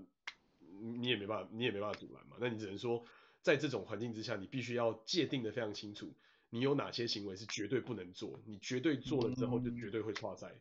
[0.81, 2.37] 你也没办法，你也没办法阻拦嘛。
[2.41, 3.05] 那你只能说，
[3.43, 6.13] 在这种环境之下，你必须要界定的非常清楚，
[6.51, 10.53] 你有哪些行为是绝对不能做，你绝对做了之后就绝对会挫赛。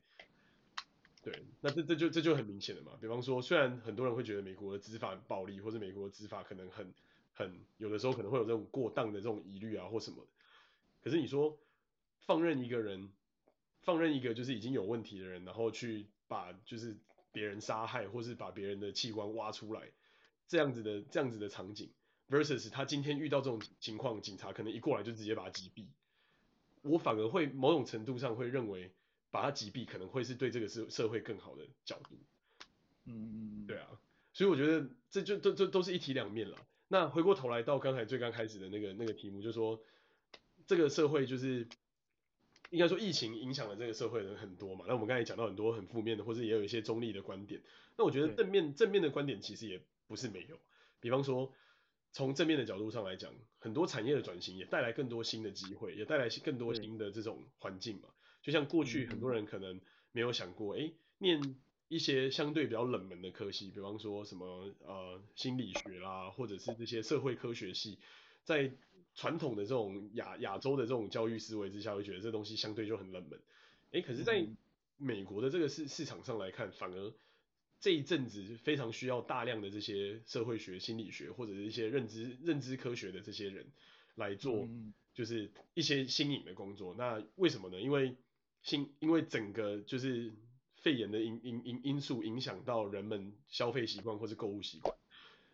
[1.21, 2.93] 对，那这这就这就很明显了嘛。
[3.01, 6.93] 比方说，虽然很多人会觉得美国的执法暴力，或者美国的执法可能很
[7.33, 10.25] 很有的时候可能会有这种过当的这种疑虑啊或什么，
[11.03, 11.57] 可是你说
[12.21, 13.09] 放任一个人，
[13.81, 16.07] 放任一个就是已经有问题的人，然后去。
[16.29, 16.95] 把就是
[17.33, 19.91] 别人杀害，或是把别人的器官挖出来，
[20.47, 21.91] 这样子的这样子的场景
[22.29, 25.87] ，versus 他今天遇到这种情况，警察可能一过来就直接把他击毙，
[26.83, 28.93] 我反而会某种程度上会认为，
[29.31, 32.15] 把他击毙可能会是对这个社社会更好的角度。
[33.05, 33.99] 嗯嗯嗯，对啊，
[34.31, 36.57] 所以我觉得这就都这都是一体两面了。
[36.87, 39.81] 那回过头来到刚才最刚开始的那个那个题目，就是说
[40.67, 41.67] 这个社会就是。
[42.69, 47.61] 应该说疫情影响了这个社会的人很多嘛，那我们刚才讲到很多很负面的，或者也有一些中立的观点。
[47.97, 50.59] 那我觉得正面正面的观点其实也不是没有，
[50.99, 51.51] 比方说
[52.11, 58.09] 从正面的角度上来讲，很多产业的转型也带来更多新的机会，也带来更多新的这种环境嘛。
[58.41, 61.55] 就像过去很多人可能没有想过，诶，念
[61.87, 67.97] 一些相对比较冷门的科系，比方说什么呃心理学啦，或者是这些社会科学系，
[68.43, 68.71] 在
[69.19, 73.37] 传统的这种亚亚洲的这种教育思维之下，会觉得这东西相对就很冷门。
[73.91, 74.47] 诶，可是在
[74.95, 77.13] 美国的这个市市场上来看，反而
[77.81, 83.67] 这一阵子非常需要大量的这些社会学、心理学或者是一些认知认知科学的这些人
[84.15, 84.69] 来做，
[85.13, 86.95] 就是一些新颖的工作。
[86.97, 87.81] 那为什么呢？
[87.81, 88.15] 因为
[88.61, 90.33] 新因为整个就是
[90.77, 94.95] 肺炎的因因因因素影响到人们消费习惯或是购物习惯。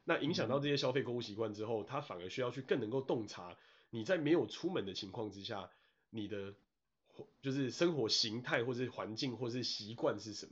[0.07, 3.57] 那影响到这些消费购物习惯之后，他反而需要去更能够洞察
[3.89, 5.69] 你在没有出门的情况之下，
[6.11, 6.53] 你的
[7.41, 10.51] 就是生活形态或是环境或是习惯是什么，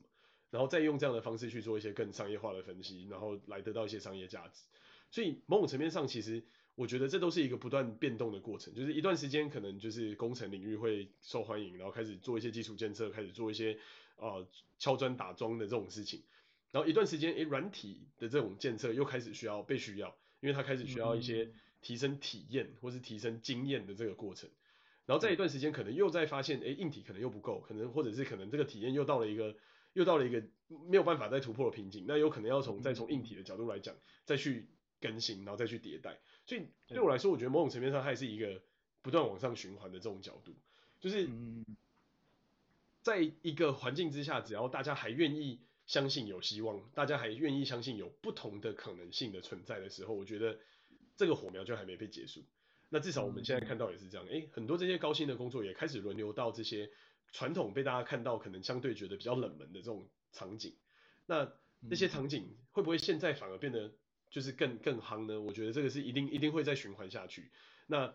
[0.49, 4.64] 然后再用这样的方式去做一些更商业化的分析，然后来得到一些商业价值。
[5.12, 6.43] 所以某种层面上，其实
[6.74, 13.78] 我觉得这都是一个不断变动的过程，就是一段时间可能就是工程领域会受欢迎，然后开始做一些基础建设，开始做一些
[14.16, 14.47] 呃
[14.80, 16.24] 敲砖打桩的这种事情。
[16.74, 21.51] 然后一段时间，诶，软体的这种建设又开始需要被需要，因为它开始需要一些
[21.82, 24.49] 提升体验或是提升经验的这个过程。
[25.05, 29.55] 然后在一段时间，可能又在发现，诶，硬体可能又不够，可能或者是可能这个体验又到了一个
[29.93, 30.43] 又到了一个
[30.89, 33.95] 没有办法再突破的瓶颈，那有可能要从再从硬体的角度来讲，
[34.26, 34.67] 再去
[34.99, 36.19] 更新，然后再去迭代。
[36.47, 38.59] 所以对我来说，我觉得某种层面上，它也是一个
[39.03, 40.55] 不断往上循环的这种角度，
[40.99, 41.30] 就是
[43.03, 45.59] 在一个环境之下，只要大家还愿意。
[45.86, 50.58] 相信有希望，大家还愿意相信有不同的可能性的存在的时候，我觉得
[51.18, 52.44] 这个火苗就还没被结束。
[52.90, 56.90] 那至少我们现在看到也是这样，诶，很多这些高薪的工作也开始轮流到这些
[57.32, 60.74] 传统被大家看到可能相对觉得比较冷门的这种场景。
[61.26, 63.92] 那那些场景会不会现在反而变得
[64.30, 65.42] 就是更更夯呢？
[65.42, 67.52] 我觉得这个是一定一定会再循环下去。
[67.88, 68.14] 那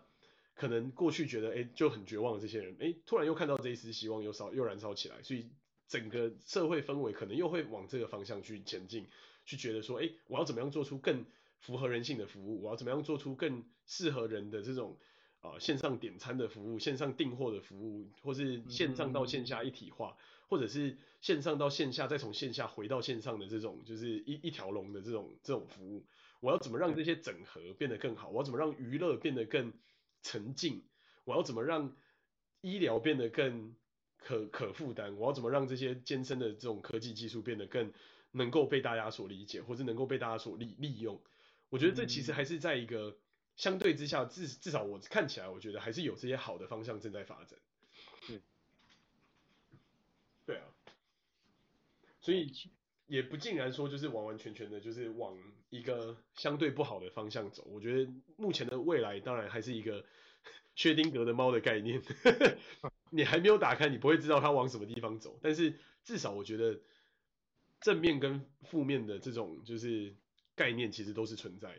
[0.55, 5.51] 可能过去觉得诶就很绝望的这些人，诶突然又看到这一丝希望又烧又燃烧起来，所以。
[5.89, 9.07] 整个社会氛围可能又会往这个方向去前进，
[9.43, 11.25] 去觉得说，哎，我要怎么样做出更
[11.59, 12.61] 符合人性的服务？
[12.61, 14.97] 我要怎么样做出更适合人的这种
[15.41, 20.15] 啊、呃、线上点餐的服务、线上订货的服务，或是线上到线下一体化，
[20.47, 26.05] 或者是线上到线下再从线下回到线上的这种，就是一一条龙的这种这种服务。
[26.39, 28.29] 我要怎么让这些整合变得更好？
[28.29, 29.73] 我要怎么让娱乐变得更
[30.21, 30.83] 沉浸？
[31.25, 31.95] 我要怎么让
[32.61, 33.75] 医疗变得更
[34.19, 37.91] 可可负担，我要怎么让这些艰深的这种科技技术变得更
[38.31, 41.19] 能够被大家所理解，或者能够被大家所利利用？
[41.69, 43.17] 我觉得这其实还是在一个
[43.55, 47.59] 相对之下，至至少我看起来，我觉得还是有这些好的方向正在发展。
[48.27, 48.41] 对，
[50.45, 50.65] 对啊，
[52.21, 52.51] 所以
[53.07, 55.37] 也不尽然说就是完完全全的，就是往
[55.69, 57.63] 一个相对不好的方向走。
[57.65, 60.05] 我觉得目前的未来当然还是一个
[60.79, 62.01] 薛丁格的猫的概念，
[63.11, 65.37] 你还没有打开，你不会知道它往什么地方走。
[65.41, 66.79] 但是至少我觉得
[67.81, 70.15] 正面跟负面的这种就是
[70.55, 71.75] 概念其实都是存在。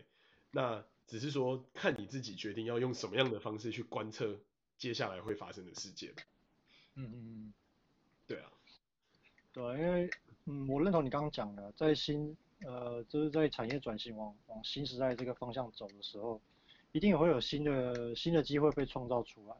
[0.50, 4.38] 那只是说看你自己决定要用什么样的方式去观测
[4.76, 6.12] 接下来会发生的事件。
[6.94, 7.52] 嗯嗯嗯，
[8.26, 8.52] 对啊，
[9.54, 10.10] 对，因为。
[10.44, 12.36] 嗯，我认同你刚刚讲的，在新
[12.66, 16.40] 呃，就是在产业转型往往新时代这个方向走的时候，
[16.92, 19.54] 一定也会有新的新的机会被创造出来。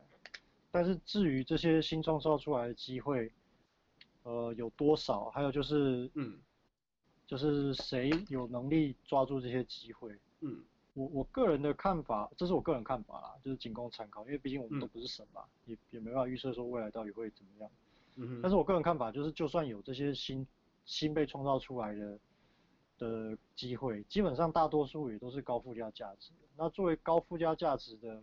[0.73, 3.33] 但是至于这些新创造出来的机会，
[4.23, 6.39] 呃，有多少，还有就是，嗯，
[7.27, 10.17] 就是谁有能力抓住这些机会？
[10.41, 10.63] 嗯，
[10.95, 17.71] 我我个人的看法，这是我个人看法啦，就是仅供参考，因为毕竟我们都不是神嘛，嗯、也也没办法预测说未来到底会怎么样。
[18.15, 20.47] 嗯哼，但是我个人看法就是，就算有这些新
[20.85, 22.17] 新被创造出来的
[23.01, 26.31] 的机会，基本上大多数也都是高附加价值。
[26.57, 28.23] 那作为高附加价值的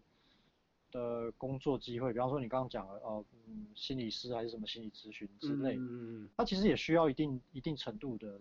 [0.92, 8.40] 的工作机会，比方说你刚刚讲了哦，嗯，心理师还是什么心理咨询之类，嗯嗯，它其实也需要一定一定程度的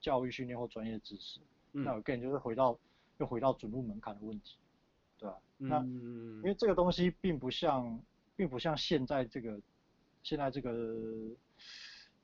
[0.00, 1.40] 教育训练或专业知识。
[1.72, 2.78] 嗯、那我个人就是回到
[3.18, 4.56] 又回到准入门槛的问题，
[5.18, 5.36] 对吧？
[5.58, 5.78] 嗯、那
[6.36, 8.00] 因为这个东西并不像
[8.36, 9.60] 并不像现在这个
[10.22, 11.28] 现在这个。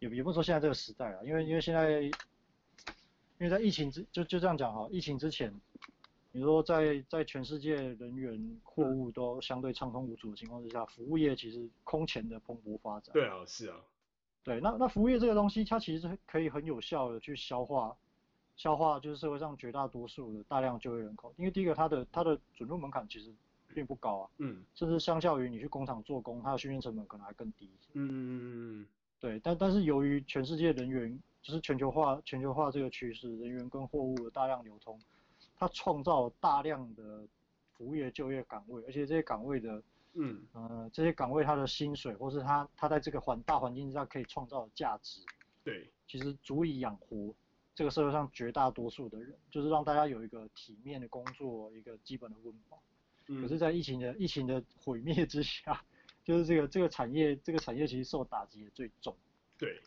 [0.01, 2.09] 也也不说现在这个时代啊，因为因为现在，
[3.39, 5.53] 因为在疫情之就就这样讲哈，疫情之前，
[6.32, 13.12] 你说在在全世界人员货物都相对畅通无阻的情况之下，服务业其实空前的蓬勃发展。
[13.12, 13.76] 对啊，是啊。
[14.43, 17.95] 对，那那服务业这个东西，它其实是可以很有效的去消化
[18.57, 23.32] 消化，就是社会上绝大多数的大量就业人口，因为第一个它的它的准入门槛其实
[23.74, 27.91] 并不高啊，嗯，甚至相较于你去工厂做工，它的训练成本可能还更低一些。
[27.93, 28.86] 嗯嗯嗯嗯。
[29.20, 34.99] 对，但但是由于全世界人员就是全球化全球化这个趋势，人员跟货物的大量流通，
[35.57, 37.26] 它创造大量的
[37.72, 39.82] 服务业就业岗位，而且这些岗位的，
[40.14, 45.20] 嗯呃这些岗位它的薪水或是它它在这个环大环境之下可以创造的价值，
[45.64, 47.34] 对，其实足以养活
[47.74, 52.82] 这个社会上绝大多数的人，就是让大家有一个体面的工作，一个基本的温饱。
[53.28, 55.80] 嗯，可是，在疫情的疫情的毁灭之下。
[56.24, 59.16] 就是这个这个产业，这个产业其实受打击也最重。
[59.57, 59.80] 对，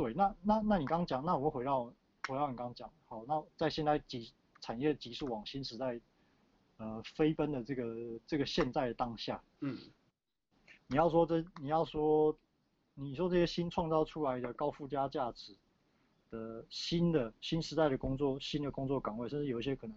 [0.00, 1.92] 对，那那那你刚刚讲，那我们回到
[2.28, 6.00] 回到你刚刚讲，好，那在现在急产业急速往新时代
[6.76, 9.76] 呃飞奔的这个这个现在的当下，嗯，
[10.86, 12.32] 你要说这你要说
[12.94, 15.56] 你说这些新创造出来的高附加价值
[16.30, 19.96] 的新的新时代的工作新的工作岗位，甚至有一些可能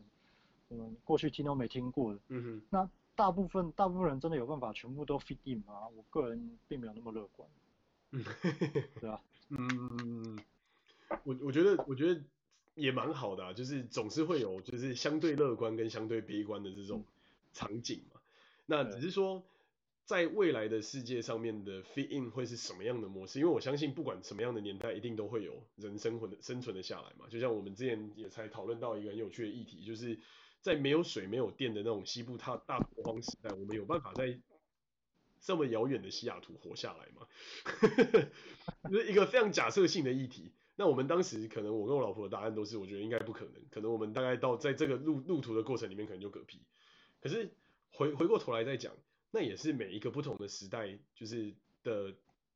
[0.69, 2.89] 我们过去听都没听过的，嗯哼，那。
[3.13, 5.87] 大部分大部分人真的有办法全部都 fit in 吗？
[5.89, 7.47] 我个人并没有那么乐观。
[8.11, 8.23] 嗯，
[8.99, 9.21] 对啊，
[9.51, 10.39] 嗯，
[11.23, 12.21] 我我觉得我觉得
[12.75, 17.03] 也蛮好的啊，就是总是会有就是相对乐观跟相对悲观的这种
[17.53, 18.19] 场景嘛。
[18.65, 19.43] 那只是说
[20.05, 23.39] 在未来的世界上面的 fit in 会是什么样的模式？
[23.39, 27.27] 因为我相信不管什么样的年代，一定都会有人生存的生存的下来嘛。
[27.29, 30.17] 就像我们之前也才讨论到一个很有趣的议题，就是。
[30.63, 34.39] 在没有水、没有电的那种西部大大拓荒时代，我们有办法在
[35.41, 37.27] 这么遥远的西雅图活下来吗？
[38.89, 40.53] 是一个非常假设性的议题。
[40.75, 43.53] 那我们当时可能我跟我老婆的答案都是，我觉得应该不可能。
[43.69, 46.61] 可能我们大概到在这个路路途的过程里面，可能就嗝屁。
[47.19, 47.51] 可是
[47.91, 48.93] 回回过头来再讲，
[49.31, 52.13] 那也是每一个不同的时代，就是的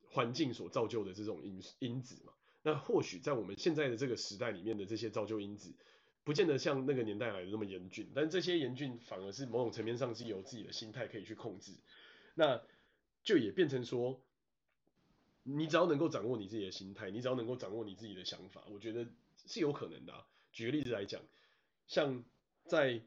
[0.09, 2.33] 环境所造就的这种因因子嘛。
[2.63, 5.75] 那或许在我们现在的这个时代里面的这些造就因子。
[6.23, 11.73] 不见得像那个年代来的那么严峻，但这些严峻反而是某种层面上是由自己的心态可以去控制，
[12.33, 12.59] 那
[13.25, 14.21] 就也变成说，
[15.43, 19.05] 你只要能够掌握你自己的心态，你只要能够掌握你自己的想法，我觉得
[19.45, 20.25] 是有可能的啊。
[20.53, 21.21] 举个例子来讲，
[21.87, 22.23] 像
[22.67, 23.01] 在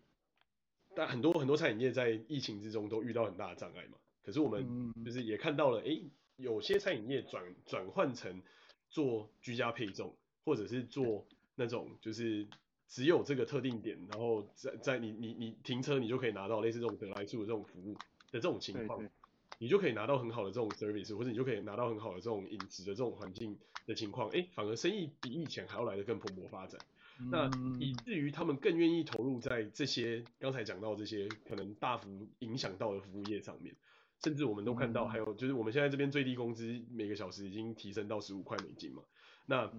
[0.94, 5.98] 但很多很多餐饮业在疫情之中都遇到很大的障碍嘛，可是我们就是也看到了，哎，
[6.36, 8.42] 有些餐饮业转转换成
[8.90, 10.14] 做居家配送，
[10.44, 12.46] 或者是做那种就是。
[12.90, 17.92] 只有这个特定点，然后在在你你你停车，你就可以拿到类似这种得来速的这种服务
[18.30, 19.12] 的这种情况，对对，
[19.58, 26.80] 你就可以拿到很好的这种 service，或者你就可以拿到很好的这种饮食的这种环境的情况，哎，反而生意比以前还要来得更蓬勃发展。
[27.20, 27.50] 嗯、那
[27.80, 33.74] 以至于他们更愿意投入在这些刚才讲到这些可能大幅影响到的服务业上面，
[34.22, 39.02] 甚至我们都看到还有就是我们现在这边最低工资每个小时已经提升到十五块美金嘛，
[39.46, 39.70] 那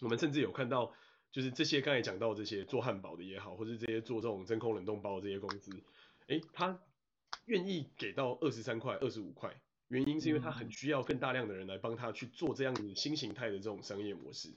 [0.00, 0.92] 我们甚至有看到。
[1.32, 5.72] 就是这些刚才讲到这些做汉堡的也好，或是这些做这种真空冷冻包的这些公司，
[6.26, 6.78] 诶，他
[7.46, 14.50] 愿意给到二十三块、二十五块，原因是因为他很需要更大量的人来帮他去做这样子新形态的这种商业模式。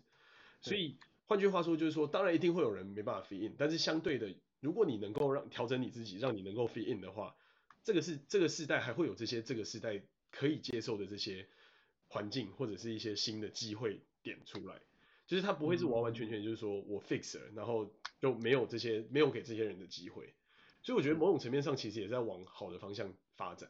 [0.61, 7.35] 所以换句话说就是说，当然一定会有人没办法 fit in，但是相对的，如果你能够让调整你自己，让你能够 fit in 的话，
[7.83, 11.47] 这个是这个世代还会有这些这个世代可以接受的这些
[12.07, 14.79] 环境或者是一些新的机会点出来，
[15.27, 20.33] 就是他不会是完完全全就是说我 fix 了，然后就没有这些没有给这些人的机会。
[20.85, 23.67] 所以我觉得某种层面上其实也在往好的方向发展。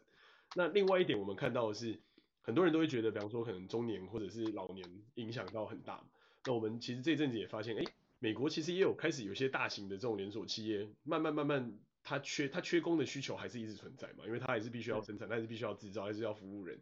[0.53, 1.97] 那另外一点我们看到的是，
[2.41, 6.03] 很多人都会觉得，比方说可能中年或者是老年影响到很大。
[6.43, 7.85] 那我们其实这阵子也发现，哎，
[8.19, 16.77] 美国其实也有开始有些大型的这种连锁企业，慢慢慢慢它缺它缺工的需求还是一直存在嘛，因为它还是必须要生产，它还是必须要制造，还是要服务人，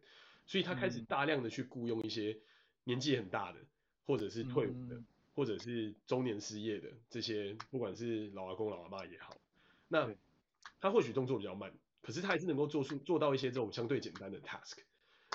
[0.48, 2.36] 所以它开始大量的去雇佣一些
[2.84, 3.60] 年纪很大的，
[4.08, 5.00] 或者是退伍的，
[5.36, 9.38] 或者是中年失业的这些，不管是老阿公老阿妈也好。
[9.88, 10.10] 那
[10.84, 14.80] 他或许动作比较慢，可是他还是能够做出做到一些这种相对简单的 task。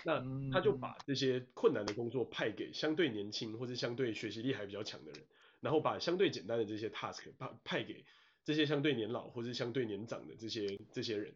[0.05, 0.23] 那
[0.53, 5.25] 他就把这些困难的工作派给相对年轻或者相对学习力还比较强的人，
[5.61, 8.05] 然后把相对简单的这些 task 派派给
[8.45, 11.35] 这些相对年老或者相对年长的这些这些人。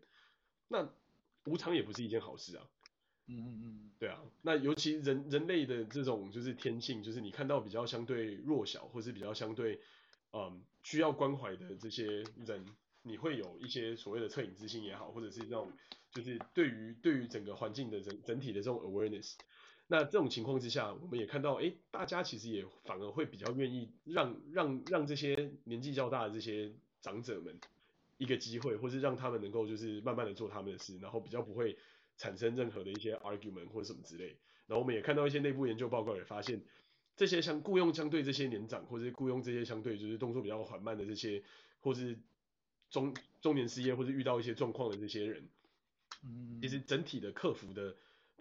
[0.68, 0.92] 那
[1.46, 2.68] 无常也不是一件好事啊。
[3.28, 4.22] 嗯嗯嗯，对啊。
[4.42, 9.80] 那尤其人人类的这种就是天性，就是你看到比较相对弱小或是比较相对
[10.34, 12.04] 嗯需要关怀的这些
[12.44, 12.66] 人。
[13.02, 15.72] 你会有一些所谓的恻隐之心也好，或者是那种
[16.10, 19.34] 就是对于对于整个环境的整整体的这种 awareness，
[19.88, 27.58] 那这种情况之下，我们也看到，哎，大家其实也反而会比较愿意让让让这些年纪较大的这些长者们
[28.18, 31.76] 一个机会，或是让他们能够就是慢慢的做他们的事，然后比较不会
[32.16, 34.36] 产生任何的一些 argument 或者什么之类。
[34.68, 36.62] 然后我们也看到一些内部研究报告也发现，
[37.16, 41.42] 这些像雇佣相对这些年长，或者是雇佣这些相对就是动作比较缓慢的这些，
[41.80, 42.16] 或是
[42.92, 45.48] 中中年失业或者遇到一些状况的这些人，
[46.22, 47.96] 嗯，其实整体的客服的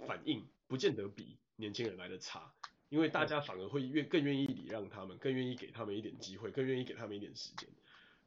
[0.06, 2.54] 反应不见得比年轻人来的差，
[2.90, 7.68] 因为大家反而会愿更愿意礼让他们，更愿意给他们一点机会，更愿意给他们一点时间，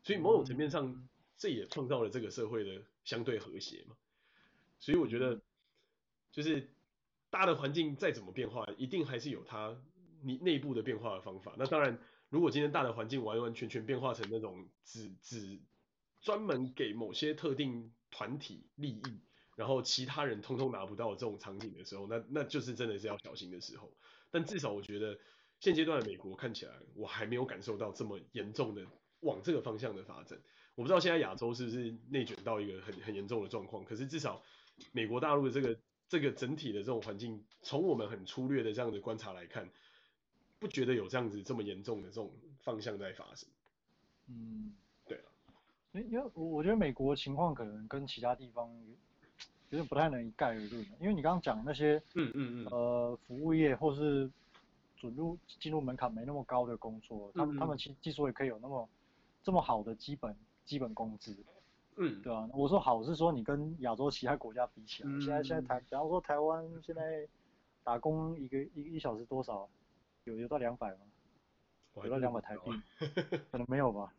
[0.03, 1.07] 所以某种层面上，
[1.37, 3.95] 这也创造了这个社会的相对和谐嘛。
[4.81, 5.41] 所以我觉得，
[6.33, 6.69] 就是
[7.29, 9.77] 大的环境再怎么变化，一定还是有它
[10.23, 11.55] 你内部的变化的方法。
[11.59, 11.99] 那当然，
[12.31, 15.61] 如果今天大的环境完完全全变化成那种只只
[16.25, 19.21] 专门给某些特定团体利益，
[19.55, 23.93] 然后其他人通通拿不到这种场景的时候，那那就是真的是要小心的时候。
[24.31, 25.17] 但至少我觉得
[25.61, 28.87] 现阶段的美国看起来，我还没有感受到这么严重的
[29.21, 30.41] 往这个方向的发展。
[30.75, 34.43] 我不知道现在亚洲是不是内卷到一个很很严重的状况，可是至少
[34.93, 39.71] 美国大陆的这个这个整体的这种环境，从我们很粗略的这样的观察来看，
[40.59, 43.47] 不觉得有这样子这么严重的这种方向在发生。
[44.29, 44.75] 嗯。
[46.03, 48.69] 因为我觉得美国情况可能跟其他地方
[49.71, 54.31] 有点不太能一概而论，因为你刚刚讲那些，嗯嗯嗯，呃，服务业或是
[54.97, 58.89] 准入进入门槛没那么高的工作，他们他们其之所以可以有那么
[59.43, 60.35] 这么好的基本
[60.65, 61.37] 基本工资，
[61.97, 67.27] 嗯，对啊，我说好是说你跟亚洲其他国家比起来，现在现在台，比方说台湾现在
[67.83, 69.69] 打工一个一一小时多少？
[70.25, 71.01] 有有到两百吗？
[71.97, 72.73] 有到两百台币？
[73.53, 74.11] 可能没有吧。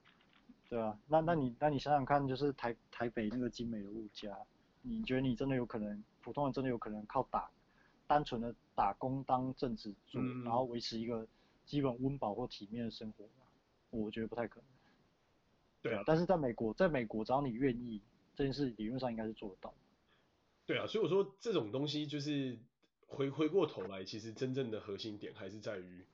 [0.68, 4.36] 对啊，那那你那你想想看，就是台台北那个精美的物价，
[4.82, 7.50] 你觉得你真的有可能，普通人真的有可能靠打，
[8.08, 11.28] 单纯的打工当正职做，嗯、然后维持一个
[11.66, 13.46] 基本温饱或体面的生活吗？
[13.92, 14.66] 我觉得不太可能。
[15.84, 18.02] 对啊，但是在美国，在美国只要你愿意，
[18.36, 19.74] 这件事理论上应该是做得到。
[20.66, 22.58] 对啊，所以我说这种东西就是
[23.06, 26.06] 回回过头来，其实真正的核心点还是在于。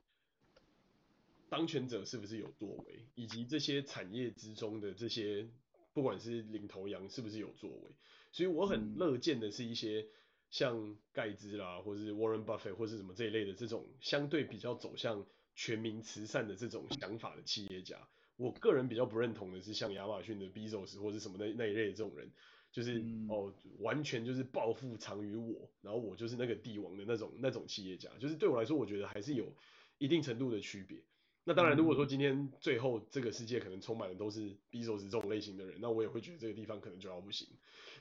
[1.52, 5.50] 当权者是不是有作为，以及这些产业之中的这些，
[5.92, 7.92] 不管是领头羊是不是有作为，
[8.32, 10.08] 所以我很乐见的是一些
[10.50, 18.08] 像盖茨啦，或是 Warren Buffett 或是什么这一类的这种相对比较走向全民慈善的这种想法的企业家。
[18.38, 22.32] 我个人比较不认同的是像亚马逊的 Bezos 或是什么那那一类的这种人，
[22.72, 29.54] 就是哦完全就是暴富藏于我，然后我就是那个帝王的那种那种企业家，就是对我来说，我觉得还是有
[29.98, 31.04] 一定程度的区别。
[31.44, 37.48] 那当然，如果说今天最后这个世界可能充满的都是 Bezos 这种类型的人，那我也会觉得这个地方可能就要不行。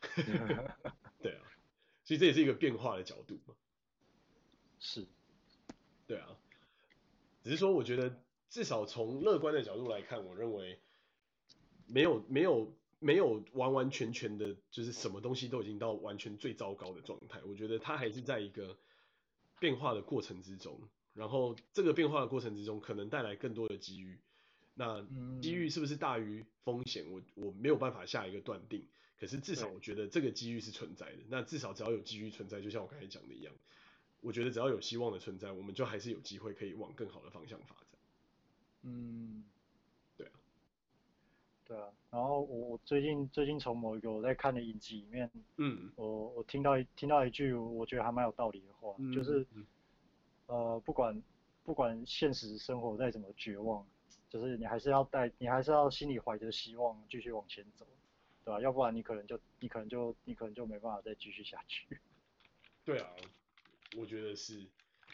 [1.23, 1.43] 对啊，
[2.05, 3.55] 所以这也是一个变化的角度嘛。
[4.79, 5.07] 是。
[6.07, 6.37] 对啊。
[7.43, 8.21] 只是说，我觉得
[8.51, 10.79] 至少从乐观的角度来看，我认为
[11.87, 17.41] 没有没有没有完完全全的，就是什么东西都已经到完全最糟糕的状态。
[17.47, 18.77] 我觉得它还是在一个
[19.59, 20.79] 变化的过程之中。
[21.15, 24.19] 然后这个变化的过程之中，可能带来更多的机遇。
[24.75, 25.05] 那
[25.43, 27.05] 机遇是不是大于风险？
[27.11, 28.87] 我我没有办法下一个断定。
[29.19, 31.19] 可是至少我觉得这个机遇是存在的。
[31.29, 33.53] 那至少只要有机遇存在，就像我刚才讲的一样，
[34.23, 37.87] 我觉得只要有希望的存在，我们就还是有机会可以往更好的方向发展。
[38.83, 39.45] 嗯，
[40.17, 40.33] 对啊，
[41.67, 41.89] 对啊。
[42.11, 49.47] 然后我我最近最近从某一个我在看的影集里面，嗯，我我听到听到一句我觉得还蛮有道理的话，嗯、就是，
[50.51, 51.23] 呃，不管
[51.63, 53.87] 不管现实生活再怎么绝望，
[54.29, 57.87] 就是你还是要带你还是要心里怀着希望继续往前走，
[58.45, 58.61] 对吧、啊？
[58.61, 62.01] 要不然你可能就你可能就你可能就没办法再继续下去。
[62.85, 63.09] 对啊，
[63.97, 64.67] 我觉得是，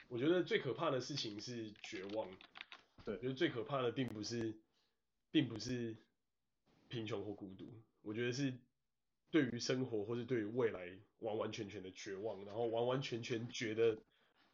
[0.09, 2.27] 我觉得最可怕的事情是绝望。
[3.05, 4.55] 对，我觉得最可怕的并不是，
[5.31, 5.95] 并不是
[6.89, 7.67] 贫穷或孤独，
[8.01, 8.55] 我觉得是
[9.31, 13.99] 对于生活或是对于未来完完全全的绝望，然后完完全全觉得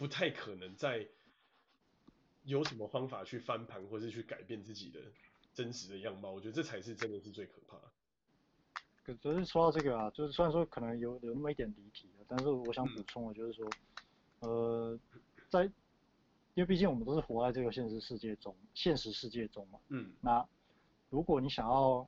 [0.03, 1.07] 不太可能再
[2.43, 4.99] 有什么方法去翻盘或是去改变自己的
[5.55, 9.17] 真实的样貌，我觉得这才是真的是最可怕的。
[9.23, 13.71] 可是说到这个啊，就是虽然说可能有有那么一点离题了，但是我想补充的就是说，
[14.41, 15.01] 嗯、呃，
[15.49, 15.73] 在，因
[16.57, 20.45] 为毕竟我们都是活在这个现实世界中，现实世界中嘛，嗯，那
[21.11, 22.05] 如果你想要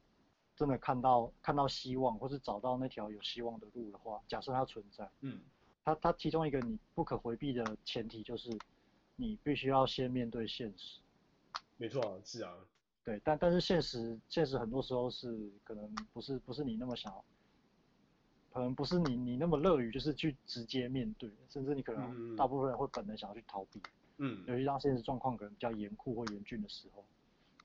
[0.57, 5.40] 真的看到看到希望，或是找到那条有希望的路的话，假设它存在，嗯，
[5.85, 8.51] 它它其中一个你不可回避的前提就是，
[9.16, 11.01] 你必须要先面对现实。
[11.76, 12.55] 没错啊，是啊。
[13.05, 17.12] 对，但但是现实现实很多时候是可能不是不是你那么想，
[18.51, 23.78] 可能不是你你那么乐于就是去直接面对，甚至你可能大部分人会本能想要去逃避，
[24.16, 27.05] 嗯，尤其当现实状况可能比较严酷或严峻的时候，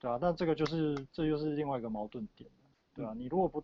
[0.02, 2.50] 对啊，但这个就是这就是另外一个矛盾点，
[2.94, 3.64] 对啊，你如果不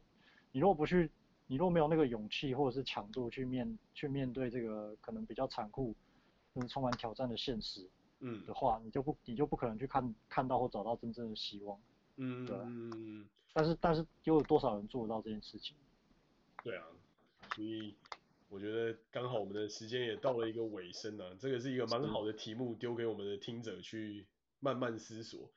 [0.53, 1.11] 你如果不去，
[1.47, 5.95] 你如果没有那个勇气或者是强度去面去面对这个可能比较残酷，
[6.53, 7.87] 就是充满挑战的现实。
[8.21, 11.77] 嗯的话，你就不你就不可能去看看到或找到真正的希望，
[12.15, 15.75] 嗯，对，嗯，但是但是又有多少人做得到这件事情？
[16.63, 16.85] 对啊，
[17.53, 17.93] 所以
[18.49, 24.25] 我觉得刚好我们的时间也到了一个尾声啊，这个是一个蛮好的题目，丢给我们的听者去
[24.61, 25.51] 慢慢思索，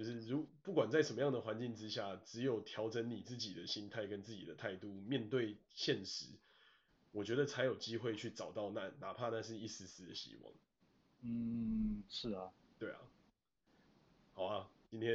[0.00, 6.24] 就是如不管在什么样的环境之下，只有调整你自己的心态跟自己的态度，面对现实，
[7.12, 10.50] 我觉得才有机会去找到那哪怕那是一丝丝的希望。
[11.20, 12.98] 嗯，是啊，对啊，
[14.32, 15.14] 好啊，今天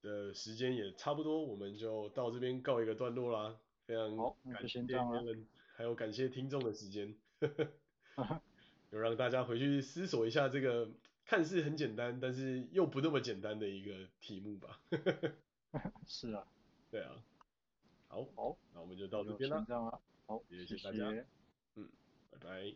[0.00, 3.54] 的时间也差不多，我们就到这边告一个段落啦。
[3.84, 4.16] 非常
[4.50, 4.82] 感谢
[5.74, 7.14] 还有感谢听众的时间，
[8.90, 10.88] 有让大家回去思索一下这个
[11.26, 14.80] 看似很简单，但是又不那么简单的一个题目吧。
[16.06, 16.46] 是啊，
[16.90, 17.22] 对啊，
[18.08, 20.00] 好，好，那我们就到这边了。
[20.26, 21.24] 好，谢谢大家，
[21.74, 21.88] 嗯，
[22.30, 22.74] 拜拜，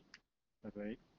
[0.62, 1.10] 拜拜。